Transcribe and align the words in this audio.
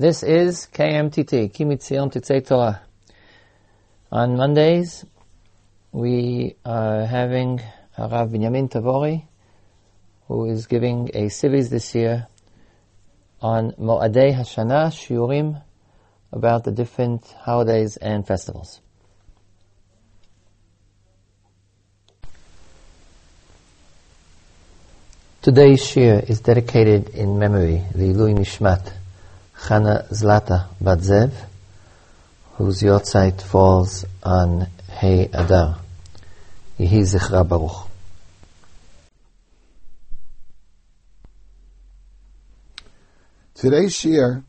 This 0.00 0.22
is 0.22 0.68
KMTT, 0.72 1.52
Kimitzion 1.52 2.12
Titzei 2.12 2.46
Torah. 2.46 2.82
On 4.12 4.36
Mondays, 4.36 5.04
we 5.90 6.54
are 6.64 7.04
having 7.04 7.60
Rav 7.98 8.28
Binyamin 8.30 8.70
Tavori, 8.70 9.24
who 10.28 10.48
is 10.50 10.68
giving 10.68 11.10
a 11.14 11.28
series 11.30 11.70
this 11.70 11.96
year 11.96 12.28
on 13.42 13.72
Mo'adei 13.72 14.36
Hashanah, 14.36 14.92
Shiurim, 14.92 15.60
about 16.30 16.62
the 16.62 16.70
different 16.70 17.26
holidays 17.40 17.96
and 17.96 18.24
festivals. 18.24 18.80
Today's 25.42 25.80
shiur 25.80 26.22
is 26.30 26.38
dedicated 26.38 27.08
in 27.08 27.40
memory, 27.40 27.82
the 27.96 28.12
Lui 28.12 28.34
Nishmat, 28.34 28.92
Chana 29.58 30.08
Zlata 30.10 30.68
Badzev, 30.80 31.32
whose 32.54 32.80
yahrzeit 32.80 33.42
falls 33.42 34.04
on 34.22 34.68
Hey 34.88 35.28
Adar. 35.32 35.80
Yehi 36.78 37.00
Zichra 37.00 37.46
Baruch. 37.46 37.90
Today's 43.54 43.92
shiur 43.92 44.44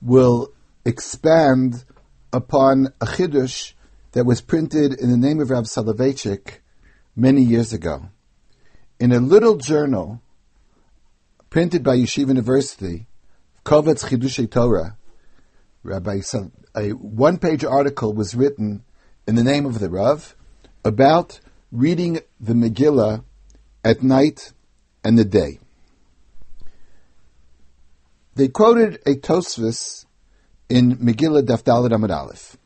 will 0.00 0.52
expand 0.84 1.84
upon 2.32 2.92
a 3.00 3.06
chiddush 3.06 3.72
that 4.12 4.24
was 4.24 4.40
printed 4.40 4.94
in 4.94 5.10
the 5.10 5.16
name 5.16 5.40
of 5.40 5.50
Rav 5.50 5.64
Soloveitchik 5.64 6.60
many 7.16 7.42
years 7.42 7.72
ago. 7.72 8.08
In 9.00 9.10
a 9.10 9.18
little 9.18 9.56
journal 9.56 10.22
printed 11.50 11.82
by 11.82 11.96
Yeshiva 11.96 12.28
University, 12.28 13.06
Kovetz 13.68 14.02
Chidushei 14.02 14.50
Torah, 14.50 14.96
Rabbi, 15.82 16.22
a 16.74 16.88
one-page 16.92 17.64
article 17.64 18.14
was 18.14 18.34
written 18.34 18.82
in 19.26 19.34
the 19.34 19.44
name 19.44 19.66
of 19.66 19.78
the 19.78 19.90
Rav 19.90 20.34
about 20.86 21.38
reading 21.70 22.20
the 22.40 22.54
Megillah 22.54 23.22
at 23.84 24.02
night 24.02 24.54
and 25.04 25.18
the 25.18 25.24
day. 25.26 25.58
They 28.36 28.48
quoted 28.48 29.02
a 29.04 29.16
Tosfos 29.16 30.06
in 30.70 30.96
Megillah 30.96 31.42
Daf 31.42 31.62
Dalet 31.62 31.90
Amud 31.90 32.10
Aleph. 32.10 32.56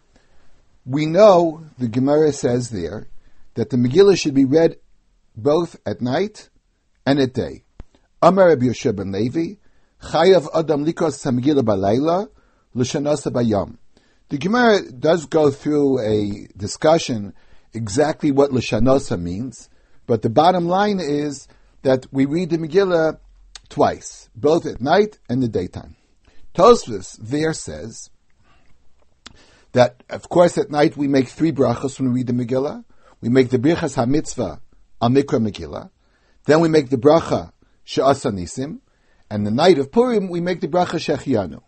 We 0.86 1.06
know 1.06 1.64
the 1.78 1.88
Gemara 1.88 2.32
says 2.32 2.70
there 2.70 3.08
that 3.54 3.70
the 3.70 3.76
Megillah 3.76 4.16
should 4.16 4.34
be 4.34 4.44
read 4.44 4.76
both 5.36 5.80
at 5.84 6.00
night 6.00 6.48
and 7.04 7.18
at 7.18 7.34
day. 7.34 7.64
Amar 8.22 8.50
Rabbi 8.50 8.66
Yoshe 8.66 8.94
ben 8.94 9.10
Levi, 9.10 9.54
Chayav 10.02 10.48
Adam 10.52 10.84
Likos 10.84 11.24
Megillah 11.32 11.62
Balayla, 11.62 12.28
L'Shanasa 12.74 13.30
Bayam. 13.30 13.78
The 14.30 14.38
Gemara 14.38 14.90
does 14.90 15.26
go 15.26 15.50
through 15.50 16.00
a 16.00 16.48
discussion 16.56 17.34
exactly 17.72 18.32
what 18.32 18.52
L'Shanosa 18.52 19.20
means, 19.20 19.70
but 20.06 20.22
the 20.22 20.28
bottom 20.28 20.66
line 20.66 20.98
is 20.98 21.46
that 21.82 22.06
we 22.10 22.26
read 22.26 22.50
the 22.50 22.58
Megillah 22.58 23.18
twice, 23.68 24.28
both 24.34 24.66
at 24.66 24.80
night 24.80 25.18
and 25.28 25.40
the 25.40 25.48
daytime. 25.48 25.94
Tosfos 26.52 27.16
there 27.20 27.52
says 27.52 28.10
that, 29.70 30.02
of 30.10 30.28
course, 30.28 30.58
at 30.58 30.68
night 30.68 30.96
we 30.96 31.06
make 31.06 31.28
three 31.28 31.52
brachos 31.52 32.00
when 32.00 32.12
we 32.12 32.20
read 32.20 32.26
the 32.26 32.32
Megillah. 32.32 32.84
We 33.20 33.28
make 33.28 33.50
the 33.50 33.58
Birchas 33.58 33.96
HaMitzvah 33.96 34.60
al 35.00 35.08
Mikra 35.10 35.40
Megillah. 35.40 35.90
Then 36.46 36.60
we 36.60 36.68
make 36.68 36.90
the 36.90 36.96
bracha 36.96 37.52
She'asa 37.84 38.30
Nisim. 38.30 38.80
And 39.32 39.46
the 39.46 39.50
night 39.50 39.78
of 39.78 39.90
Purim, 39.90 40.28
we 40.28 40.42
make 40.42 40.60
the 40.60 40.68
bracha 40.68 41.00
Shechianu. 41.00 41.62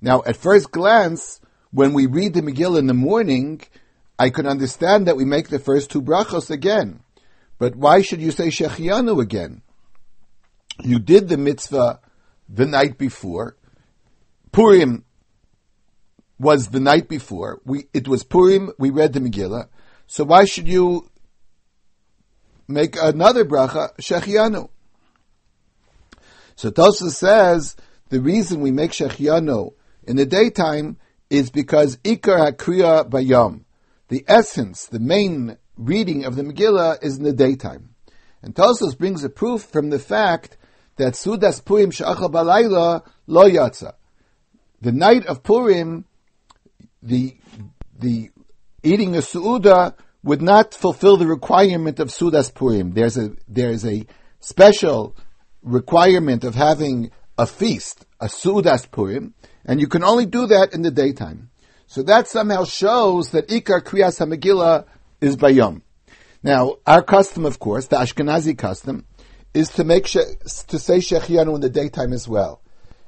Now, 0.00 0.20
at 0.26 0.36
first 0.36 0.72
glance, 0.72 1.40
when 1.70 1.92
we 1.92 2.06
read 2.06 2.34
the 2.34 2.40
Megillah 2.40 2.80
in 2.80 2.88
the 2.88 2.92
morning, 2.92 3.60
I 4.18 4.30
can 4.30 4.48
understand 4.48 5.06
that 5.06 5.16
we 5.16 5.24
make 5.24 5.48
the 5.48 5.60
first 5.60 5.92
two 5.92 6.02
brachos 6.02 6.50
again. 6.50 7.04
But 7.56 7.76
why 7.76 8.02
should 8.02 8.20
you 8.20 8.32
say 8.32 8.48
Shechianu 8.48 9.22
again? 9.22 9.62
You 10.82 10.98
did 10.98 11.28
the 11.28 11.36
mitzvah 11.36 12.00
the 12.48 12.66
night 12.66 12.98
before. 12.98 13.56
Purim 14.50 15.04
was 16.36 16.70
the 16.70 16.80
night 16.80 17.08
before. 17.08 17.60
We, 17.64 17.86
it 17.94 18.08
was 18.08 18.24
Purim, 18.24 18.72
we 18.76 18.90
read 18.90 19.12
the 19.12 19.20
Megillah. 19.20 19.68
So 20.08 20.24
why 20.24 20.46
should 20.46 20.66
you 20.66 21.08
make 22.66 22.96
another 23.00 23.44
bracha, 23.44 23.96
Shechianu? 23.98 24.70
So 26.58 26.72
Tosa 26.72 27.12
says 27.12 27.76
the 28.08 28.20
reason 28.20 28.60
we 28.60 28.72
make 28.72 28.90
Shechianu 28.90 29.74
in 30.02 30.16
the 30.16 30.26
daytime 30.26 30.96
is 31.30 31.50
because 31.50 31.98
Ikar 31.98 32.50
HaKriya 32.50 33.08
Bayam. 33.08 33.62
The 34.08 34.24
essence, 34.26 34.86
the 34.86 34.98
main 34.98 35.56
reading 35.76 36.24
of 36.24 36.34
the 36.34 36.42
Megillah 36.42 37.00
is 37.00 37.16
in 37.16 37.22
the 37.22 37.32
daytime. 37.32 37.94
And 38.42 38.56
Tosos 38.56 38.98
brings 38.98 39.22
a 39.22 39.28
proof 39.28 39.66
from 39.66 39.90
the 39.90 40.00
fact 40.00 40.56
that 40.96 41.12
Sudas 41.12 41.64
Purim 41.64 41.92
Sha'achal 41.92 42.32
Balayla 42.32 43.08
Lo 43.28 43.48
Yatza. 43.48 43.92
The 44.80 44.90
night 44.90 45.26
of 45.26 45.44
Purim, 45.44 46.06
the, 47.00 47.36
the 47.96 48.30
eating 48.82 49.14
a 49.14 49.20
Su'uda 49.20 49.94
would 50.24 50.42
not 50.42 50.74
fulfill 50.74 51.18
the 51.18 51.28
requirement 51.28 52.00
of 52.00 52.08
Sudas 52.08 52.52
Purim. 52.52 52.94
There's 52.94 53.16
a, 53.16 53.30
there's 53.46 53.86
a 53.86 54.04
special 54.40 55.14
requirement 55.62 56.44
of 56.44 56.54
having 56.54 57.10
a 57.36 57.46
feast, 57.46 58.06
a 58.20 58.26
Sudas 58.26 58.90
Purim, 58.90 59.34
and 59.64 59.80
you 59.80 59.86
can 59.86 60.02
only 60.02 60.26
do 60.26 60.46
that 60.46 60.72
in 60.74 60.82
the 60.82 60.90
daytime. 60.90 61.50
So 61.86 62.02
that 62.02 62.28
somehow 62.28 62.64
shows 62.64 63.30
that 63.30 63.48
Ikar 63.48 63.82
Kriyas 63.82 64.18
HaMegillah 64.20 64.84
is 65.20 65.36
Bayom. 65.36 65.82
Now, 66.42 66.76
our 66.86 67.02
custom, 67.02 67.44
of 67.44 67.58
course, 67.58 67.86
the 67.86 67.96
Ashkenazi 67.96 68.56
custom, 68.56 69.06
is 69.54 69.70
to 69.70 69.84
make 69.84 70.06
she- 70.06 70.20
to 70.68 70.78
say 70.78 70.98
Shechianu 70.98 71.54
in 71.54 71.60
the 71.60 71.70
daytime 71.70 72.12
as 72.12 72.28
well. 72.28 72.60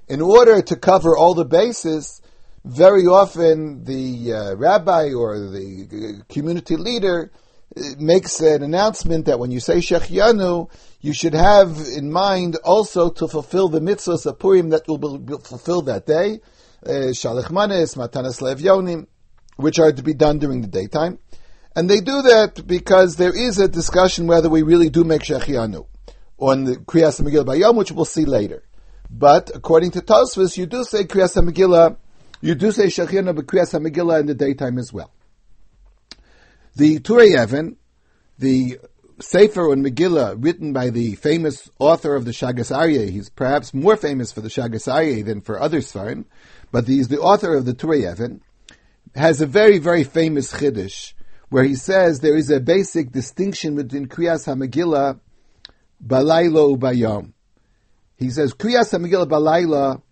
In 0.09 0.21
order 0.21 0.63
to 0.63 0.77
cover 0.77 1.17
all 1.17 1.35
the 1.35 1.45
bases, 1.45 2.21
very 2.65 3.07
often 3.07 3.85
the 3.85 4.33
uh, 4.33 4.57
rabbi 4.57 5.13
or 5.13 5.39
the 5.39 6.23
community 6.29 6.77
leader 6.77 7.31
uh, 7.33 7.50
makes 7.99 8.41
an 8.41 8.63
announcement 8.63 9.27
that 9.27 9.39
when 9.39 9.51
you 9.51 9.61
say 9.61 9.77
Shechianu, 9.77 10.71
you 11.01 11.13
should 11.13 11.35
have 11.35 11.79
in 11.97 12.11
mind 12.11 12.57
also 12.65 13.11
to 13.11 13.29
fulfill 13.29 13.69
the 13.69 13.81
mitzvahs 13.81 14.27
of 14.27 14.39
Purim 14.39 14.71
that 14.71 14.89
will 14.89 15.19
be 15.19 15.35
fulfilled 15.39 15.87
that 15.87 16.07
day, 16.07 16.41
uh, 16.85 17.13
Shalech 17.13 17.51
Manes, 17.51 17.95
Matanas 17.95 19.07
which 19.57 19.79
are 19.79 19.93
to 19.93 20.03
be 20.03 20.15
done 20.15 20.39
during 20.39 20.63
the 20.63 20.69
daytime. 20.69 21.19
And 21.77 21.89
they 21.89 22.01
do 22.01 22.23
that 22.23 22.67
because 22.67 23.17
there 23.17 23.37
is 23.37 23.59
a 23.59 23.69
discussion 23.69 24.27
whether 24.27 24.49
we 24.49 24.63
really 24.63 24.91
do 24.91 25.05
make 25.05 25.23
Shechianu 25.23 25.87
on 26.39 26.65
the 26.65 26.77
Kriyas 26.77 27.21
Megillah 27.21 27.45
Bayom, 27.45 27.77
which 27.77 27.93
we'll 27.93 28.05
see 28.05 28.25
later. 28.25 28.65
But 29.09 29.51
according 29.55 29.93
to 29.93 30.01
Tosfos, 30.01 30.57
you 30.57 30.67
do 30.67 30.83
say 30.83 31.05
Kriyas 31.05 31.37
Megillah, 31.37 31.97
you 32.41 32.55
do 32.55 32.73
say 32.73 32.87
Shechianu 32.87 33.37
but 33.37 33.47
Kriyas 33.47 33.79
Megillah 33.79 34.21
in 34.21 34.27
the 34.27 34.35
daytime 34.35 34.79
as 34.79 34.93
well. 34.93 35.13
The 36.77 37.01
Turei 37.01 37.43
Even, 37.43 37.77
the 38.39 38.79
Sefer 39.21 39.71
on 39.71 39.83
Megillah, 39.83 40.43
written 40.43 40.73
by 40.73 40.91
the 40.91 41.15
famous 41.17 41.71
author 41.79 42.15
of 42.15 42.25
the 42.25 42.31
Shagas 42.31 42.75
Aryeh, 42.75 43.11
he's 43.11 43.29
perhaps 43.29 43.75
more 43.75 43.97
famous 43.97 44.33
for 44.33 44.41
the 44.41 44.49
Shagas 44.49 44.91
Aryeh 44.91 45.25
than 45.25 45.41
for 45.41 45.61
other 45.61 45.81
Svarim, 45.81 46.25
but 46.71 46.87
he's 46.87 47.09
the 47.09 47.21
author 47.21 47.55
of 47.55 47.67
the 47.67 47.75
Turei 47.75 48.11
Even, 48.11 48.41
has 49.15 49.41
a 49.41 49.47
very, 49.47 49.79
very 49.79 50.05
famous 50.05 50.53
Chiddush, 50.53 51.13
where 51.49 51.65
he 51.65 51.75
says 51.75 52.21
there 52.21 52.37
is 52.37 52.51
a 52.51 52.61
basic 52.61 53.11
distinction 53.11 53.75
between 53.75 54.07
Kriyas 54.07 54.47
HaMegillah 54.47 55.19
Balayla 56.05 56.79
Ubayom. 56.79 57.33
He 58.17 58.31
says 58.31 58.55
Kriyas 58.55 58.97
HaMegillah 58.97 59.29
Balayla, 59.29 60.03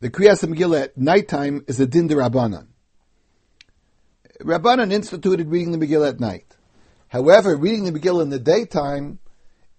the 0.00 0.10
Kriyas 0.10 0.44
HaMegillah 0.44 0.82
at 0.82 0.98
nighttime 0.98 1.64
is 1.68 1.78
a 1.78 1.86
din 1.86 2.08
Rabbanan. 2.08 2.66
Rabbanan 4.42 4.92
instituted 4.92 5.48
reading 5.48 5.72
the 5.72 5.78
Megillah 5.78 6.10
at 6.10 6.20
night. 6.20 6.56
However, 7.08 7.56
reading 7.56 7.84
the 7.84 7.92
Megillah 7.92 8.22
in 8.22 8.30
the 8.30 8.38
daytime 8.38 9.18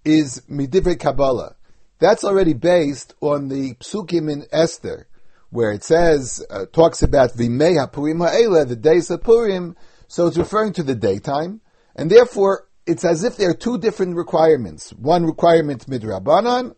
is 0.06 0.42
Midivrei 0.50 1.00
Kabbalah. 1.00 1.56
That's 2.00 2.24
already 2.24 2.54
based 2.54 3.14
on 3.22 3.50
the 3.50 3.76
Psukim 3.76 4.32
in 4.32 4.46
Esther, 4.52 5.08
where 5.50 5.72
it 5.72 5.84
says, 5.84 6.46
uh, 6.50 6.66
talks 6.72 7.04
about 7.04 7.34
Vimei 7.34 7.76
HaPurim 7.76 8.28
HaEla, 8.28 8.68
the 8.68 8.76
days 8.76 9.10
of 9.10 9.24
Purim, 9.24 9.76
so 10.08 10.28
it's 10.28 10.38
referring 10.38 10.74
to 10.74 10.84
the 10.84 10.96
daytime, 10.96 11.62
and 11.96 12.10
therefore 12.10 12.68
it's 12.86 13.06
as 13.06 13.24
if 13.24 13.38
there 13.38 13.50
are 13.50 13.56
two 13.56 13.78
different 13.78 14.16
requirements. 14.16 14.92
One 14.94 15.26
requirement 15.26 15.88
midrabanan, 15.88 16.76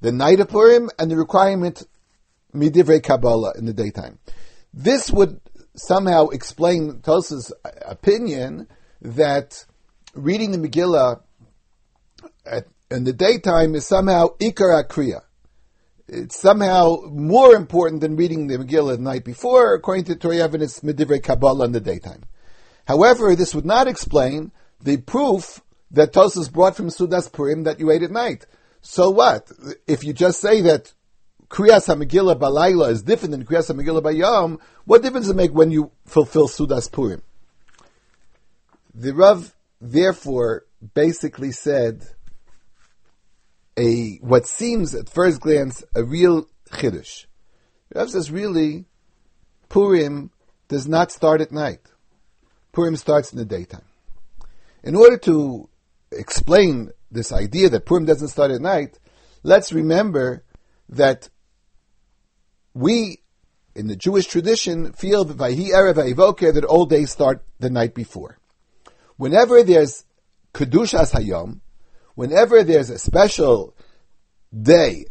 the 0.00 0.12
night 0.12 0.40
of 0.40 0.48
Purim, 0.48 0.90
and 0.98 1.10
the 1.10 1.16
requirement 1.16 1.82
midivrei 2.54 3.02
Kabbalah 3.02 3.54
in 3.58 3.64
the 3.66 3.72
daytime. 3.72 4.18
This 4.72 5.10
would 5.10 5.40
somehow 5.74 6.28
explain 6.28 7.00
Tosa's 7.00 7.52
opinion 7.86 8.68
that 9.02 9.64
reading 10.14 10.52
the 10.52 10.68
Megillah 10.68 11.20
at, 12.46 12.66
in 12.90 13.04
the 13.04 13.12
daytime 13.12 13.74
is 13.74 13.86
somehow 13.86 14.28
ikar 14.38 14.82
akriya. 14.82 15.22
it's 16.06 16.38
somehow 16.38 16.96
more 17.10 17.54
important 17.54 18.00
than 18.00 18.16
reading 18.16 18.46
the 18.46 18.58
Megillah 18.58 18.96
the 18.96 19.02
night 19.02 19.24
before, 19.24 19.74
according 19.74 20.04
to 20.04 20.16
Torah 20.16 20.36
evidence, 20.36 20.80
Medivrei 20.80 21.22
Kabbalah 21.22 21.64
in 21.64 21.72
the 21.72 21.80
daytime. 21.80 22.22
However, 22.86 23.34
this 23.34 23.54
would 23.54 23.64
not 23.64 23.88
explain 23.88 24.52
the 24.80 24.98
proof 24.98 25.62
that 25.90 26.12
Tosas 26.12 26.52
brought 26.52 26.76
from 26.76 26.88
Sudas 26.88 27.32
Purim 27.32 27.64
that 27.64 27.80
you 27.80 27.90
ate 27.90 28.02
at 28.02 28.10
night. 28.10 28.46
So 28.82 29.10
what? 29.10 29.50
If 29.86 30.04
you 30.04 30.12
just 30.12 30.40
say 30.40 30.60
that 30.62 30.92
Kriyas 31.54 31.86
HaMegillah 31.86 32.36
Balayla 32.36 32.90
is 32.90 33.02
different 33.02 33.30
than 33.30 33.44
Kriyas 33.44 33.72
HaMegillah 33.72 34.02
Bayom, 34.02 34.58
what 34.86 35.02
difference 35.02 35.26
does 35.26 35.34
it 35.34 35.36
make 35.36 35.52
when 35.52 35.70
you 35.70 35.92
fulfill 36.04 36.48
Sudas 36.48 36.90
Purim? 36.90 37.22
The 38.92 39.14
Rav, 39.14 39.54
therefore, 39.80 40.64
basically 40.94 41.52
said 41.52 42.08
a 43.76 44.16
what 44.16 44.48
seems 44.48 44.96
at 44.96 45.08
first 45.08 45.40
glance 45.40 45.84
a 45.94 46.02
real 46.02 46.48
chiddush. 46.72 47.26
The 47.90 48.00
Rav 48.00 48.10
says 48.10 48.32
really, 48.32 48.86
Purim 49.68 50.32
does 50.66 50.88
not 50.88 51.12
start 51.12 51.40
at 51.40 51.52
night. 51.52 51.86
Purim 52.72 52.96
starts 52.96 53.32
in 53.32 53.38
the 53.38 53.44
daytime. 53.44 53.86
In 54.82 54.96
order 54.96 55.18
to 55.18 55.68
explain 56.10 56.90
this 57.12 57.30
idea 57.30 57.68
that 57.68 57.86
Purim 57.86 58.06
doesn't 58.06 58.28
start 58.28 58.50
at 58.50 58.60
night, 58.60 58.98
let's 59.44 59.72
remember 59.72 60.42
that 60.88 61.28
we, 62.74 63.20
in 63.74 63.86
the 63.86 63.96
Jewish 63.96 64.26
tradition, 64.26 64.92
feel 64.92 65.24
that 65.24 65.38
Vayhi 65.38 65.70
Erev 65.70 66.54
that 66.54 66.64
all 66.64 66.86
days 66.86 67.10
start 67.10 67.44
the 67.60 67.70
night 67.70 67.94
before. 67.94 68.38
Whenever 69.16 69.62
there's 69.62 70.04
Kedushas 70.52 71.12
Hayom, 71.12 71.60
whenever 72.14 72.62
there's 72.64 72.90
a 72.90 72.98
special 72.98 73.76
day 74.52 75.06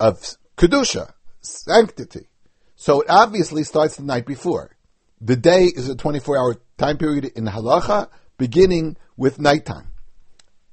of 0.00 0.36
Kedusha, 0.56 1.12
sanctity, 1.40 2.28
so 2.74 3.02
it 3.02 3.10
obviously 3.10 3.64
starts 3.64 3.96
the 3.96 4.04
night 4.04 4.24
before. 4.24 4.76
The 5.20 5.36
day 5.36 5.64
is 5.64 5.88
a 5.88 5.96
24 5.96 6.38
hour 6.38 6.56
time 6.76 6.96
period 6.96 7.24
in 7.36 7.44
halacha, 7.44 8.08
beginning 8.38 8.96
with 9.16 9.40
nighttime 9.40 9.88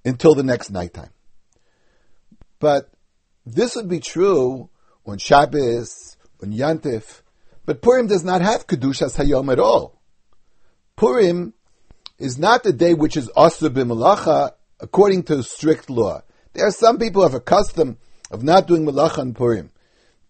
until 0.03 0.35
the 0.35 0.43
next 0.43 0.69
nighttime. 0.69 1.09
But 2.59 2.91
this 3.45 3.75
would 3.75 3.89
be 3.89 3.99
true 3.99 4.69
on 5.05 5.17
Shabbos, 5.17 6.17
on 6.41 6.51
Yantif, 6.51 7.21
but 7.65 7.81
Purim 7.81 8.07
does 8.07 8.23
not 8.23 8.41
have 8.41 8.67
Kedushas 8.67 9.15
Hayom 9.17 9.51
at 9.51 9.59
all. 9.59 9.99
Purim 10.95 11.53
is 12.17 12.37
not 12.37 12.63
the 12.63 12.73
day 12.73 12.93
which 12.93 13.17
is 13.17 13.29
Asr 13.35 13.69
b'malacha 13.69 14.51
according 14.79 15.23
to 15.23 15.43
strict 15.43 15.89
law. 15.89 16.21
There 16.53 16.65
are 16.65 16.71
some 16.71 16.97
people 16.97 17.21
who 17.21 17.27
have 17.27 17.33
a 17.33 17.41
custom 17.41 17.97
of 18.31 18.43
not 18.43 18.67
doing 18.67 18.85
malacha 18.85 19.19
on 19.19 19.33
Purim, 19.33 19.71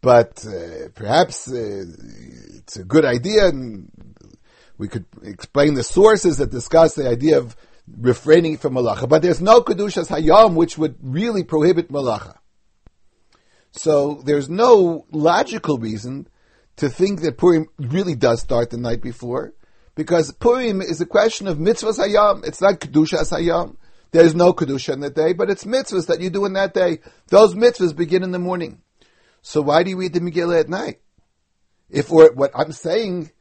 but 0.01 0.45
uh, 0.45 0.89
perhaps 0.93 1.51
uh, 1.51 1.83
it's 2.55 2.77
a 2.77 2.83
good 2.83 3.05
idea, 3.05 3.47
and 3.47 3.91
we 4.77 4.87
could 4.87 5.05
explain 5.23 5.73
the 5.75 5.83
sources 5.83 6.37
that 6.37 6.51
discuss 6.51 6.95
the 6.95 7.07
idea 7.07 7.37
of 7.37 7.55
refraining 7.99 8.57
from 8.57 8.73
malacha. 8.73 9.07
But 9.07 9.21
there's 9.21 9.41
no 9.41 9.61
kedushas 9.61 10.07
hayom 10.07 10.55
which 10.55 10.77
would 10.77 10.95
really 11.01 11.43
prohibit 11.43 11.91
malacha. 11.91 12.37
So 13.77 14.21
there's 14.23 14.49
no 14.49 15.05
logical 15.11 15.77
reason 15.77 16.27
to 16.77 16.89
think 16.89 17.21
that 17.21 17.37
Purim 17.37 17.67
really 17.77 18.15
does 18.15 18.41
start 18.41 18.69
the 18.69 18.77
night 18.77 19.01
before, 19.01 19.53
because 19.95 20.31
Purim 20.31 20.81
is 20.81 21.01
a 21.01 21.05
question 21.05 21.47
of 21.47 21.57
mitzvahs 21.57 21.99
hayom. 21.99 22.45
It's 22.45 22.61
not 22.61 22.79
kedushas 22.79 23.31
hayom. 23.31 23.75
There's 24.11 24.33
no 24.33 24.53
kedusha 24.53 24.93
in 24.93 25.01
the 25.01 25.09
day, 25.09 25.33
but 25.33 25.49
it's 25.49 25.65
mitzvahs 25.65 26.07
that 26.07 26.21
you 26.21 26.29
do 26.29 26.45
in 26.45 26.53
that 26.53 26.73
day. 26.73 26.99
Those 27.27 27.53
mitzvahs 27.53 27.93
begin 27.95 28.23
in 28.23 28.31
the 28.31 28.39
morning. 28.39 28.81
So 29.41 29.61
why 29.61 29.83
do 29.83 29.89
you 29.89 29.97
read 29.97 30.13
the 30.13 30.21
Megillah 30.21 30.61
at 30.61 30.69
night? 30.69 31.01
If 31.89 32.11
or 32.11 32.31
what 32.33 32.51
I'm 32.55 32.71
saying 32.71 33.31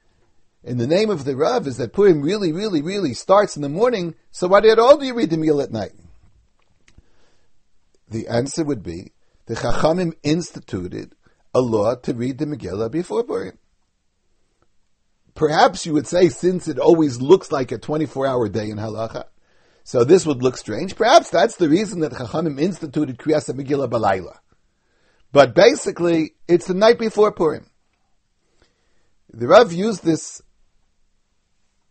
in 0.64 0.78
the 0.78 0.86
name 0.86 1.10
of 1.10 1.24
the 1.24 1.36
Rav 1.36 1.66
is 1.68 1.76
that 1.76 1.92
Purim 1.92 2.22
really, 2.22 2.52
really, 2.52 2.82
really 2.82 3.14
starts 3.14 3.54
in 3.54 3.62
the 3.62 3.68
morning, 3.68 4.16
so 4.32 4.48
why 4.48 4.58
at 4.58 4.78
all 4.80 4.98
do 4.98 5.06
you 5.06 5.14
read 5.14 5.30
the 5.30 5.36
meal 5.36 5.60
at 5.60 5.70
night? 5.70 5.92
The 8.08 8.26
answer 8.28 8.64
would 8.64 8.82
be 8.82 9.13
the 9.46 9.54
Chachamim 9.54 10.14
instituted 10.22 11.14
a 11.54 11.60
law 11.60 11.94
to 11.96 12.14
read 12.14 12.38
the 12.38 12.46
Megillah 12.46 12.90
before 12.90 13.24
Purim. 13.24 13.58
Perhaps 15.34 15.84
you 15.84 15.92
would 15.92 16.06
say, 16.06 16.28
since 16.28 16.68
it 16.68 16.78
always 16.78 17.20
looks 17.20 17.50
like 17.50 17.72
a 17.72 17.78
24 17.78 18.26
hour 18.26 18.48
day 18.48 18.70
in 18.70 18.78
Halacha, 18.78 19.24
so 19.82 20.04
this 20.04 20.24
would 20.24 20.42
look 20.42 20.56
strange. 20.56 20.96
Perhaps 20.96 21.30
that's 21.30 21.56
the 21.56 21.68
reason 21.68 22.00
that 22.00 22.12
Chachamim 22.12 22.60
instituted 22.60 23.18
Kriyas 23.18 23.52
Megillah 23.52 23.90
Balayla. 23.90 24.38
But 25.32 25.54
basically, 25.54 26.34
it's 26.48 26.66
the 26.66 26.74
night 26.74 26.98
before 26.98 27.32
Purim. 27.32 27.66
The 29.32 29.48
Rav 29.48 29.72
used 29.72 30.04
this 30.04 30.40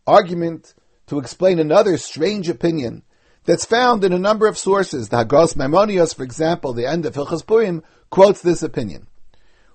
argument 0.06 0.74
to 1.06 1.18
explain 1.18 1.58
another 1.58 1.98
strange 1.98 2.48
opinion 2.48 3.02
that's 3.44 3.64
found 3.64 4.04
in 4.04 4.12
a 4.12 4.18
number 4.18 4.46
of 4.46 4.58
sources. 4.58 5.08
The 5.08 5.18
Hagos 5.18 5.54
Maimonios, 5.54 6.14
for 6.14 6.22
example, 6.22 6.72
the 6.72 6.86
end 6.86 7.06
of 7.06 7.14
Hilchas 7.14 7.46
Purim, 7.46 7.82
quotes 8.10 8.42
this 8.42 8.62
opinion. 8.62 9.06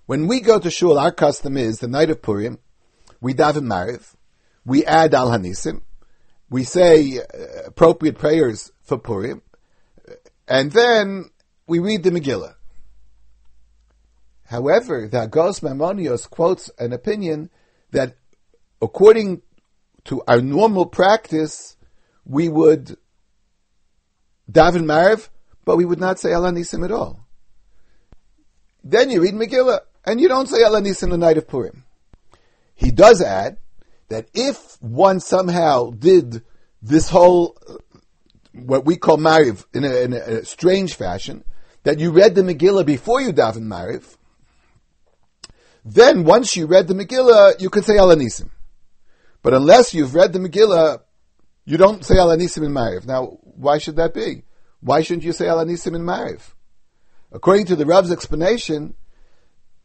When 0.05 0.27
we 0.27 0.39
go 0.39 0.59
to 0.59 0.71
shul, 0.71 0.97
our 0.97 1.11
custom 1.11 1.55
is 1.55 1.79
the 1.79 1.87
night 1.87 2.09
of 2.09 2.21
Purim, 2.21 2.59
we 3.21 3.33
daven 3.33 3.67
Mariv, 3.67 4.15
we 4.65 4.83
add 4.85 5.13
Al 5.13 5.29
Hanisim, 5.29 5.81
we 6.49 6.63
say 6.63 7.19
uh, 7.19 7.67
appropriate 7.67 8.17
prayers 8.17 8.71
for 8.81 8.97
Purim, 8.97 9.43
and 10.47 10.71
then 10.71 11.29
we 11.67 11.77
read 11.77 12.01
the 12.01 12.09
Megillah. 12.09 12.55
However, 14.45 15.07
the 15.07 15.19
Hagos 15.19 15.59
Maimonios 15.59 16.27
quotes 16.27 16.71
an 16.79 16.91
opinion 16.91 17.51
that 17.91 18.15
according 18.81 19.43
to 20.05 20.23
our 20.27 20.41
normal 20.41 20.87
practice, 20.87 21.77
we 22.25 22.49
would 22.49 22.97
daven 24.49 24.83
Mariv, 24.83 25.29
but 25.65 25.77
we 25.77 25.85
would 25.85 25.99
not 25.99 26.19
say 26.19 26.33
Al 26.33 26.43
Nisim 26.43 26.83
at 26.83 26.91
all. 26.91 27.25
Then 28.83 29.09
you 29.09 29.21
read 29.21 29.33
Megillah, 29.33 29.79
and 30.05 30.19
you 30.19 30.27
don't 30.27 30.47
say 30.47 30.63
Al 30.63 30.73
Nisim 30.73 31.09
the 31.09 31.17
night 31.17 31.37
of 31.37 31.47
Purim. 31.47 31.83
He 32.75 32.91
does 32.91 33.21
add 33.21 33.57
that 34.07 34.29
if 34.33 34.81
one 34.81 35.19
somehow 35.19 35.91
did 35.91 36.43
this 36.81 37.09
whole, 37.09 37.57
what 38.53 38.85
we 38.85 38.95
call 38.95 39.17
Mariv, 39.17 39.65
in 39.73 39.83
a, 39.83 39.95
in 40.01 40.13
a 40.13 40.45
strange 40.45 40.95
fashion, 40.95 41.43
that 41.83 41.99
you 41.99 42.11
read 42.11 42.35
the 42.35 42.41
Megillah 42.41 42.85
before 42.85 43.21
you 43.21 43.31
daven 43.31 43.63
Mariv, 43.63 44.15
then 45.85 46.23
once 46.23 46.55
you 46.55 46.65
read 46.65 46.87
the 46.87 46.93
Megillah, 46.93 47.59
you 47.61 47.69
can 47.69 47.83
say 47.83 47.97
Al 47.97 48.15
Nisim. 48.15 48.49
But 49.41 49.53
unless 49.53 49.93
you've 49.93 50.15
read 50.15 50.33
the 50.33 50.39
Megillah, 50.39 51.01
you 51.65 51.77
don't 51.77 52.03
say 52.03 52.17
Al 52.17 52.29
Anisim 52.29 52.65
in 52.65 52.71
Mariv. 52.71 53.05
Now, 53.05 53.37
why 53.59 53.77
should 53.77 53.97
that 53.97 54.13
be? 54.13 54.43
Why 54.79 55.01
shouldn't 55.01 55.25
you 55.25 55.33
say 55.33 55.49
Al 55.49 55.63
Anisim 55.63 55.93
in 55.93 56.03
Mariv? 56.03 56.53
According 57.31 57.65
to 57.65 57.75
the 57.75 57.83
Rav's 57.83 58.11
explanation, 58.11 58.95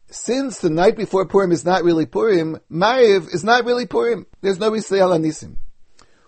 since 0.07 0.59
the 0.59 0.69
night 0.69 0.95
before 0.95 1.25
Purim 1.25 1.51
is 1.51 1.65
not 1.65 1.83
really 1.83 2.05
Purim, 2.05 2.59
Mariv 2.71 3.33
is 3.33 3.43
not 3.43 3.65
really 3.65 3.85
Purim. 3.85 4.25
There's 4.39 4.59
no 4.59 4.69
reason 4.71 4.87
to 4.87 4.93
say 4.95 4.99
Al 5.01 5.11
Anisim. 5.11 5.57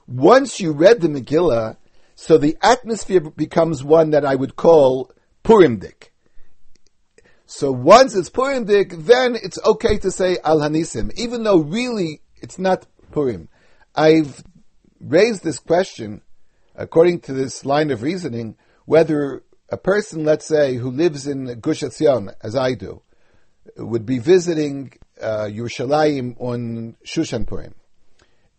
Once 0.07 0.59
you 0.59 0.73
read 0.73 0.99
the 0.99 1.07
Megillah, 1.07 1.77
so 2.15 2.37
the 2.37 2.57
atmosphere 2.61 3.21
becomes 3.21 3.81
one 3.81 4.09
that 4.09 4.25
I 4.25 4.35
would 4.35 4.57
call 4.57 5.13
Purimdik. 5.45 6.09
So 7.45 7.71
once 7.71 8.13
it's 8.13 8.29
Purimdik, 8.29 9.05
then 9.05 9.37
it's 9.41 9.59
okay 9.65 9.97
to 9.99 10.11
say 10.11 10.37
Al 10.43 10.59
Hanisim, 10.59 11.13
even 11.15 11.43
though 11.43 11.59
really 11.59 12.21
it's 12.41 12.59
not 12.59 12.85
Purim. 13.11 13.47
I've 13.95 14.43
raised 14.99 15.45
this 15.45 15.59
question, 15.59 16.21
according 16.77 17.19
to 17.21 17.33
this 17.33 17.65
line 17.65 17.91
of 17.91 18.03
reasoning, 18.03 18.55
whether 18.85 19.43
a 19.69 19.77
person, 19.77 20.23
let's 20.23 20.45
say, 20.45 20.75
who 20.75 20.91
lives 20.91 21.27
in 21.27 21.59
Gush 21.59 21.81
Etzion, 21.81 22.33
as 22.41 22.55
I 22.55 22.75
do, 22.75 23.01
would 23.75 24.05
be 24.05 24.19
visiting 24.19 24.93
uh, 25.21 25.49
Yerushalayim 25.49 26.39
on 26.39 26.95
Shushan 27.03 27.45
Purim. 27.45 27.75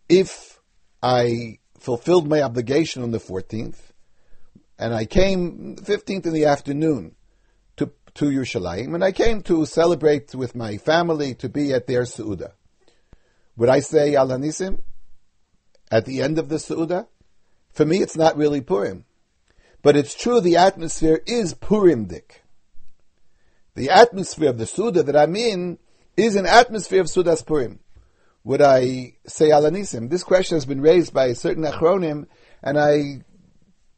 If 0.07 0.59
I 1.01 1.59
fulfilled 1.79 2.27
my 2.27 2.41
obligation 2.41 3.01
on 3.01 3.11
the 3.11 3.19
14th, 3.19 3.79
and 4.77 4.93
I 4.93 5.05
came 5.05 5.77
15th 5.77 6.25
in 6.25 6.33
the 6.33 6.45
afternoon 6.45 7.15
to, 7.77 7.91
to 8.15 8.25
Yerushalayim, 8.25 8.93
and 8.93 9.03
I 9.03 9.11
came 9.11 9.41
to 9.43 9.65
celebrate 9.65 10.35
with 10.35 10.55
my 10.55 10.77
family 10.77 11.33
to 11.35 11.49
be 11.49 11.73
at 11.73 11.87
their 11.87 12.03
Su'udah. 12.03 12.51
Would 13.57 13.69
I 13.69 13.79
say 13.79 14.15
Al 14.15 14.27
Hanisim 14.27 14.79
at 15.89 16.05
the 16.05 16.21
end 16.21 16.37
of 16.37 16.49
the 16.49 16.59
Su'udah? 16.59 17.07
For 17.71 17.85
me, 17.85 17.99
it's 17.99 18.17
not 18.17 18.37
really 18.37 18.61
Purim. 18.61 19.05
But 19.81 19.95
it's 19.95 20.13
true 20.13 20.41
the 20.41 20.57
atmosphere 20.57 21.21
is 21.25 21.53
Purimdik. 21.53 22.41
The 23.75 23.89
atmosphere 23.89 24.49
of 24.49 24.57
the 24.57 24.65
Suda 24.65 25.03
that 25.03 25.15
I'm 25.15 25.35
in 25.35 25.77
is 26.17 26.35
an 26.35 26.45
atmosphere 26.45 27.01
of 27.01 27.07
Sudas 27.07 27.45
Purim. 27.45 27.79
Would 28.43 28.61
I 28.61 29.13
say 29.25 29.51
Al 29.51 29.63
Hanisim? 29.63 30.09
This 30.09 30.23
question 30.23 30.55
has 30.55 30.65
been 30.65 30.81
raised 30.81 31.13
by 31.13 31.25
a 31.27 31.35
certain 31.35 31.63
Achronim, 31.63 32.27
and 32.61 32.77
I 32.77 33.21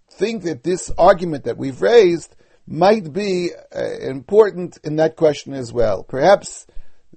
think 0.09 0.43
that 0.43 0.63
this 0.63 0.91
argument 0.97 1.45
that 1.45 1.57
we've 1.57 1.81
raised 1.81 2.35
might 2.67 3.11
be 3.11 3.49
uh, 3.75 3.97
important 4.01 4.77
in 4.83 4.97
that 4.97 5.15
question 5.15 5.53
as 5.53 5.73
well. 5.73 6.03
Perhaps 6.03 6.67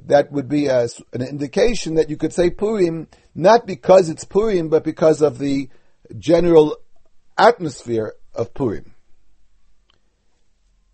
that 0.06 0.32
would 0.32 0.48
be 0.48 0.66
a, 0.66 0.88
an 1.12 1.22
indication 1.22 1.94
that 1.94 2.08
you 2.08 2.16
could 2.16 2.32
say 2.32 2.50
Purim 2.50 3.08
not 3.34 3.66
because 3.66 4.08
it's 4.08 4.24
Purim, 4.24 4.68
but 4.68 4.84
because 4.84 5.20
of 5.20 5.38
the 5.38 5.68
general 6.18 6.76
atmosphere 7.36 8.14
of 8.34 8.54
Purim. 8.54 8.94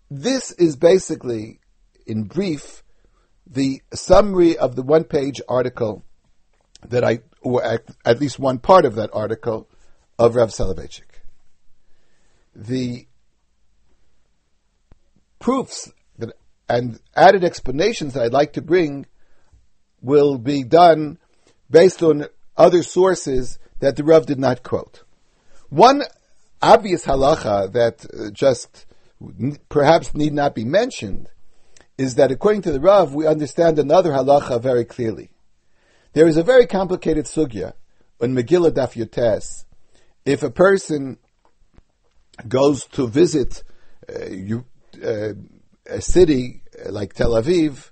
This 0.09 0.51
is 0.51 0.75
basically, 0.75 1.59
in 2.05 2.23
brief, 2.23 2.83
the 3.47 3.81
summary 3.93 4.57
of 4.57 4.75
the 4.75 4.83
one-page 4.83 5.41
article 5.47 6.03
that 6.87 7.03
I, 7.03 7.19
or 7.41 7.63
at, 7.63 7.83
at 8.05 8.19
least 8.19 8.39
one 8.39 8.59
part 8.59 8.85
of 8.85 8.95
that 8.95 9.09
article 9.13 9.69
of 10.17 10.35
Rav 10.35 10.49
Soloveitchik. 10.49 11.21
The 12.55 13.07
proofs 15.39 15.91
that, 16.17 16.33
and 16.67 16.99
added 17.15 17.43
explanations 17.43 18.13
that 18.13 18.23
I'd 18.23 18.33
like 18.33 18.53
to 18.53 18.61
bring 18.61 19.05
will 20.01 20.37
be 20.37 20.63
done 20.63 21.17
based 21.69 22.03
on 22.03 22.25
other 22.57 22.83
sources 22.83 23.59
that 23.81 23.97
the 23.97 24.03
Rav 24.03 24.25
did 24.25 24.39
not 24.39 24.63
quote. 24.63 25.03
One 25.69 26.03
obvious 26.61 27.05
halacha 27.05 27.71
that 27.73 28.05
uh, 28.05 28.31
just 28.31 28.85
perhaps 29.69 30.15
need 30.15 30.33
not 30.33 30.55
be 30.55 30.63
mentioned 30.63 31.29
is 31.97 32.15
that 32.15 32.31
according 32.31 32.61
to 32.63 32.71
the 32.71 32.79
Rav, 32.79 33.13
we 33.13 33.27
understand 33.27 33.77
another 33.77 34.11
halacha 34.11 34.61
very 34.61 34.85
clearly. 34.85 35.31
There 36.13 36.27
is 36.27 36.37
a 36.37 36.43
very 36.43 36.65
complicated 36.65 37.25
sugya 37.25 37.73
on 38.21 38.35
Megillah 38.35 38.71
Daf 38.71 38.93
Yotes. 38.93 39.65
If 40.25 40.43
a 40.43 40.51
person 40.51 41.17
goes 42.47 42.85
to 42.85 43.07
visit 43.07 43.63
uh, 44.09 44.25
you, 44.29 44.65
uh, 45.03 45.33
a 45.87 46.01
city 46.01 46.63
like 46.87 47.13
Tel 47.13 47.31
Aviv 47.31 47.89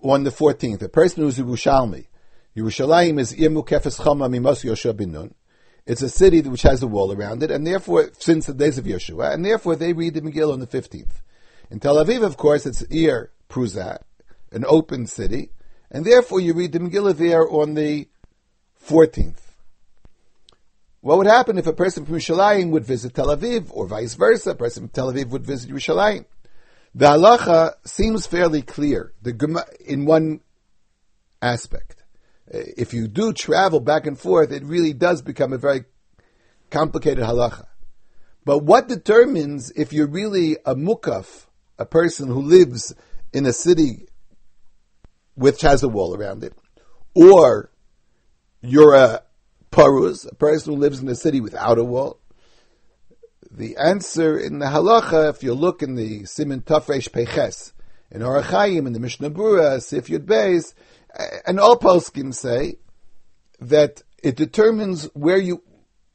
on 0.00 0.24
the 0.24 0.30
14th, 0.30 0.82
a 0.82 0.88
person 0.88 1.22
who's 1.22 1.38
Yerushalmi, 1.38 2.06
Yerushalayim 2.56 3.20
is 3.20 3.32
Imu 3.34 3.66
Kefes 3.66 4.00
Chama 4.00 4.28
Mimos 4.28 4.64
Yoshua 4.64 4.96
Bin 4.96 5.12
Nun. 5.12 5.34
It's 5.86 6.02
a 6.02 6.08
city 6.08 6.42
which 6.42 6.62
has 6.62 6.82
a 6.82 6.86
wall 6.86 7.12
around 7.12 7.42
it, 7.42 7.50
and 7.50 7.66
therefore, 7.66 8.10
since 8.18 8.46
the 8.46 8.52
days 8.52 8.78
of 8.78 8.84
Yeshua, 8.84 9.32
and 9.32 9.44
therefore 9.44 9.76
they 9.76 9.92
read 9.92 10.14
the 10.14 10.20
Megillah 10.20 10.52
on 10.52 10.60
the 10.60 10.66
15th. 10.66 11.22
In 11.70 11.80
Tel 11.80 11.96
Aviv, 11.96 12.22
of 12.22 12.36
course, 12.36 12.66
it's 12.66 12.82
Ir 12.90 13.30
Pruza, 13.48 14.02
an 14.52 14.64
open 14.66 15.06
city, 15.06 15.50
and 15.90 16.04
therefore 16.04 16.40
you 16.40 16.52
read 16.52 16.72
the 16.72 16.78
Megillah 16.78 17.16
there 17.16 17.48
on 17.48 17.74
the 17.74 18.08
14th. 18.86 19.40
What 21.00 21.18
would 21.18 21.26
happen 21.26 21.58
if 21.58 21.66
a 21.66 21.72
person 21.72 22.04
from 22.04 22.16
Yerushalayim 22.16 22.70
would 22.70 22.84
visit 22.84 23.14
Tel 23.14 23.28
Aviv, 23.28 23.68
or 23.70 23.86
vice 23.86 24.14
versa, 24.14 24.50
a 24.50 24.54
person 24.54 24.84
from 24.84 24.90
Tel 24.90 25.12
Aviv 25.12 25.28
would 25.28 25.46
visit 25.46 25.70
Yerushalayim? 25.70 26.24
The 26.94 27.06
halacha 27.06 27.74
seems 27.84 28.26
fairly 28.26 28.62
clear 28.62 29.12
the, 29.22 29.64
in 29.86 30.04
one 30.06 30.40
aspect. 31.40 31.97
Uh, 32.52 32.58
if 32.76 32.94
you 32.94 33.08
do 33.08 33.32
travel 33.32 33.80
back 33.80 34.06
and 34.06 34.18
forth, 34.18 34.52
it 34.52 34.64
really 34.64 34.92
does 34.92 35.22
become 35.22 35.52
a 35.52 35.58
very 35.58 35.84
complicated 36.70 37.24
halacha. 37.24 37.66
But 38.44 38.64
what 38.64 38.88
determines 38.88 39.70
if 39.72 39.92
you're 39.92 40.06
really 40.06 40.56
a 40.64 40.74
mukaf, 40.74 41.46
a 41.78 41.84
person 41.84 42.28
who 42.28 42.40
lives 42.40 42.94
in 43.32 43.44
a 43.44 43.52
city 43.52 44.06
which 45.34 45.60
has 45.60 45.82
a 45.82 45.88
wall 45.88 46.16
around 46.16 46.42
it, 46.42 46.54
or 47.14 47.70
you're 48.62 48.94
a 48.94 49.22
paruz, 49.70 50.30
a 50.30 50.34
person 50.34 50.74
who 50.74 50.80
lives 50.80 51.00
in 51.00 51.08
a 51.08 51.14
city 51.14 51.40
without 51.40 51.78
a 51.78 51.84
wall? 51.84 52.20
The 53.50 53.76
answer 53.76 54.38
in 54.38 54.58
the 54.58 54.66
halacha, 54.66 55.30
if 55.30 55.42
you 55.42 55.54
look 55.54 55.82
in 55.82 55.94
the 55.94 56.22
Siman 56.22 56.62
Tafresh 56.64 57.12
Peches, 57.12 57.72
in 58.10 58.22
Orachayim, 58.22 58.86
in 58.86 58.92
the 58.92 59.00
Mishnah 59.00 59.30
Berurah, 59.30 59.82
Sif 59.82 60.06
Yud 60.06 60.24
Beis, 60.24 60.72
and 61.46 61.58
all 61.58 61.78
poskim 61.78 62.34
say 62.34 62.76
that 63.60 64.02
it 64.22 64.36
determines 64.36 65.04
where 65.14 65.38
you, 65.38 65.62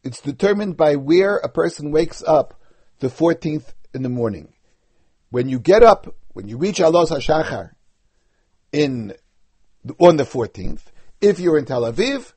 it's 0.04 0.22
determined 0.22 0.78
by 0.78 0.96
where 0.96 1.38
a 1.38 1.50
person 1.50 1.92
wakes 1.92 2.24
up 2.26 2.60
the 3.00 3.08
14th 3.08 3.74
in 3.94 4.04
the 4.04 4.10
morning. 4.10 4.54
When 5.30 5.50
you 5.50 5.60
get 5.60 5.84
up, 5.84 6.14
when 6.34 6.48
you 6.48 6.58
reach 6.58 6.78
Alos 6.78 7.10
HaShachar 7.10 7.72
in, 8.72 9.14
on 10.00 10.18
the 10.18 10.24
14th, 10.24 10.82
if 11.22 11.40
you're 11.40 11.58
in 11.58 11.66
Tel 11.66 11.84
Aviv, 11.84 12.34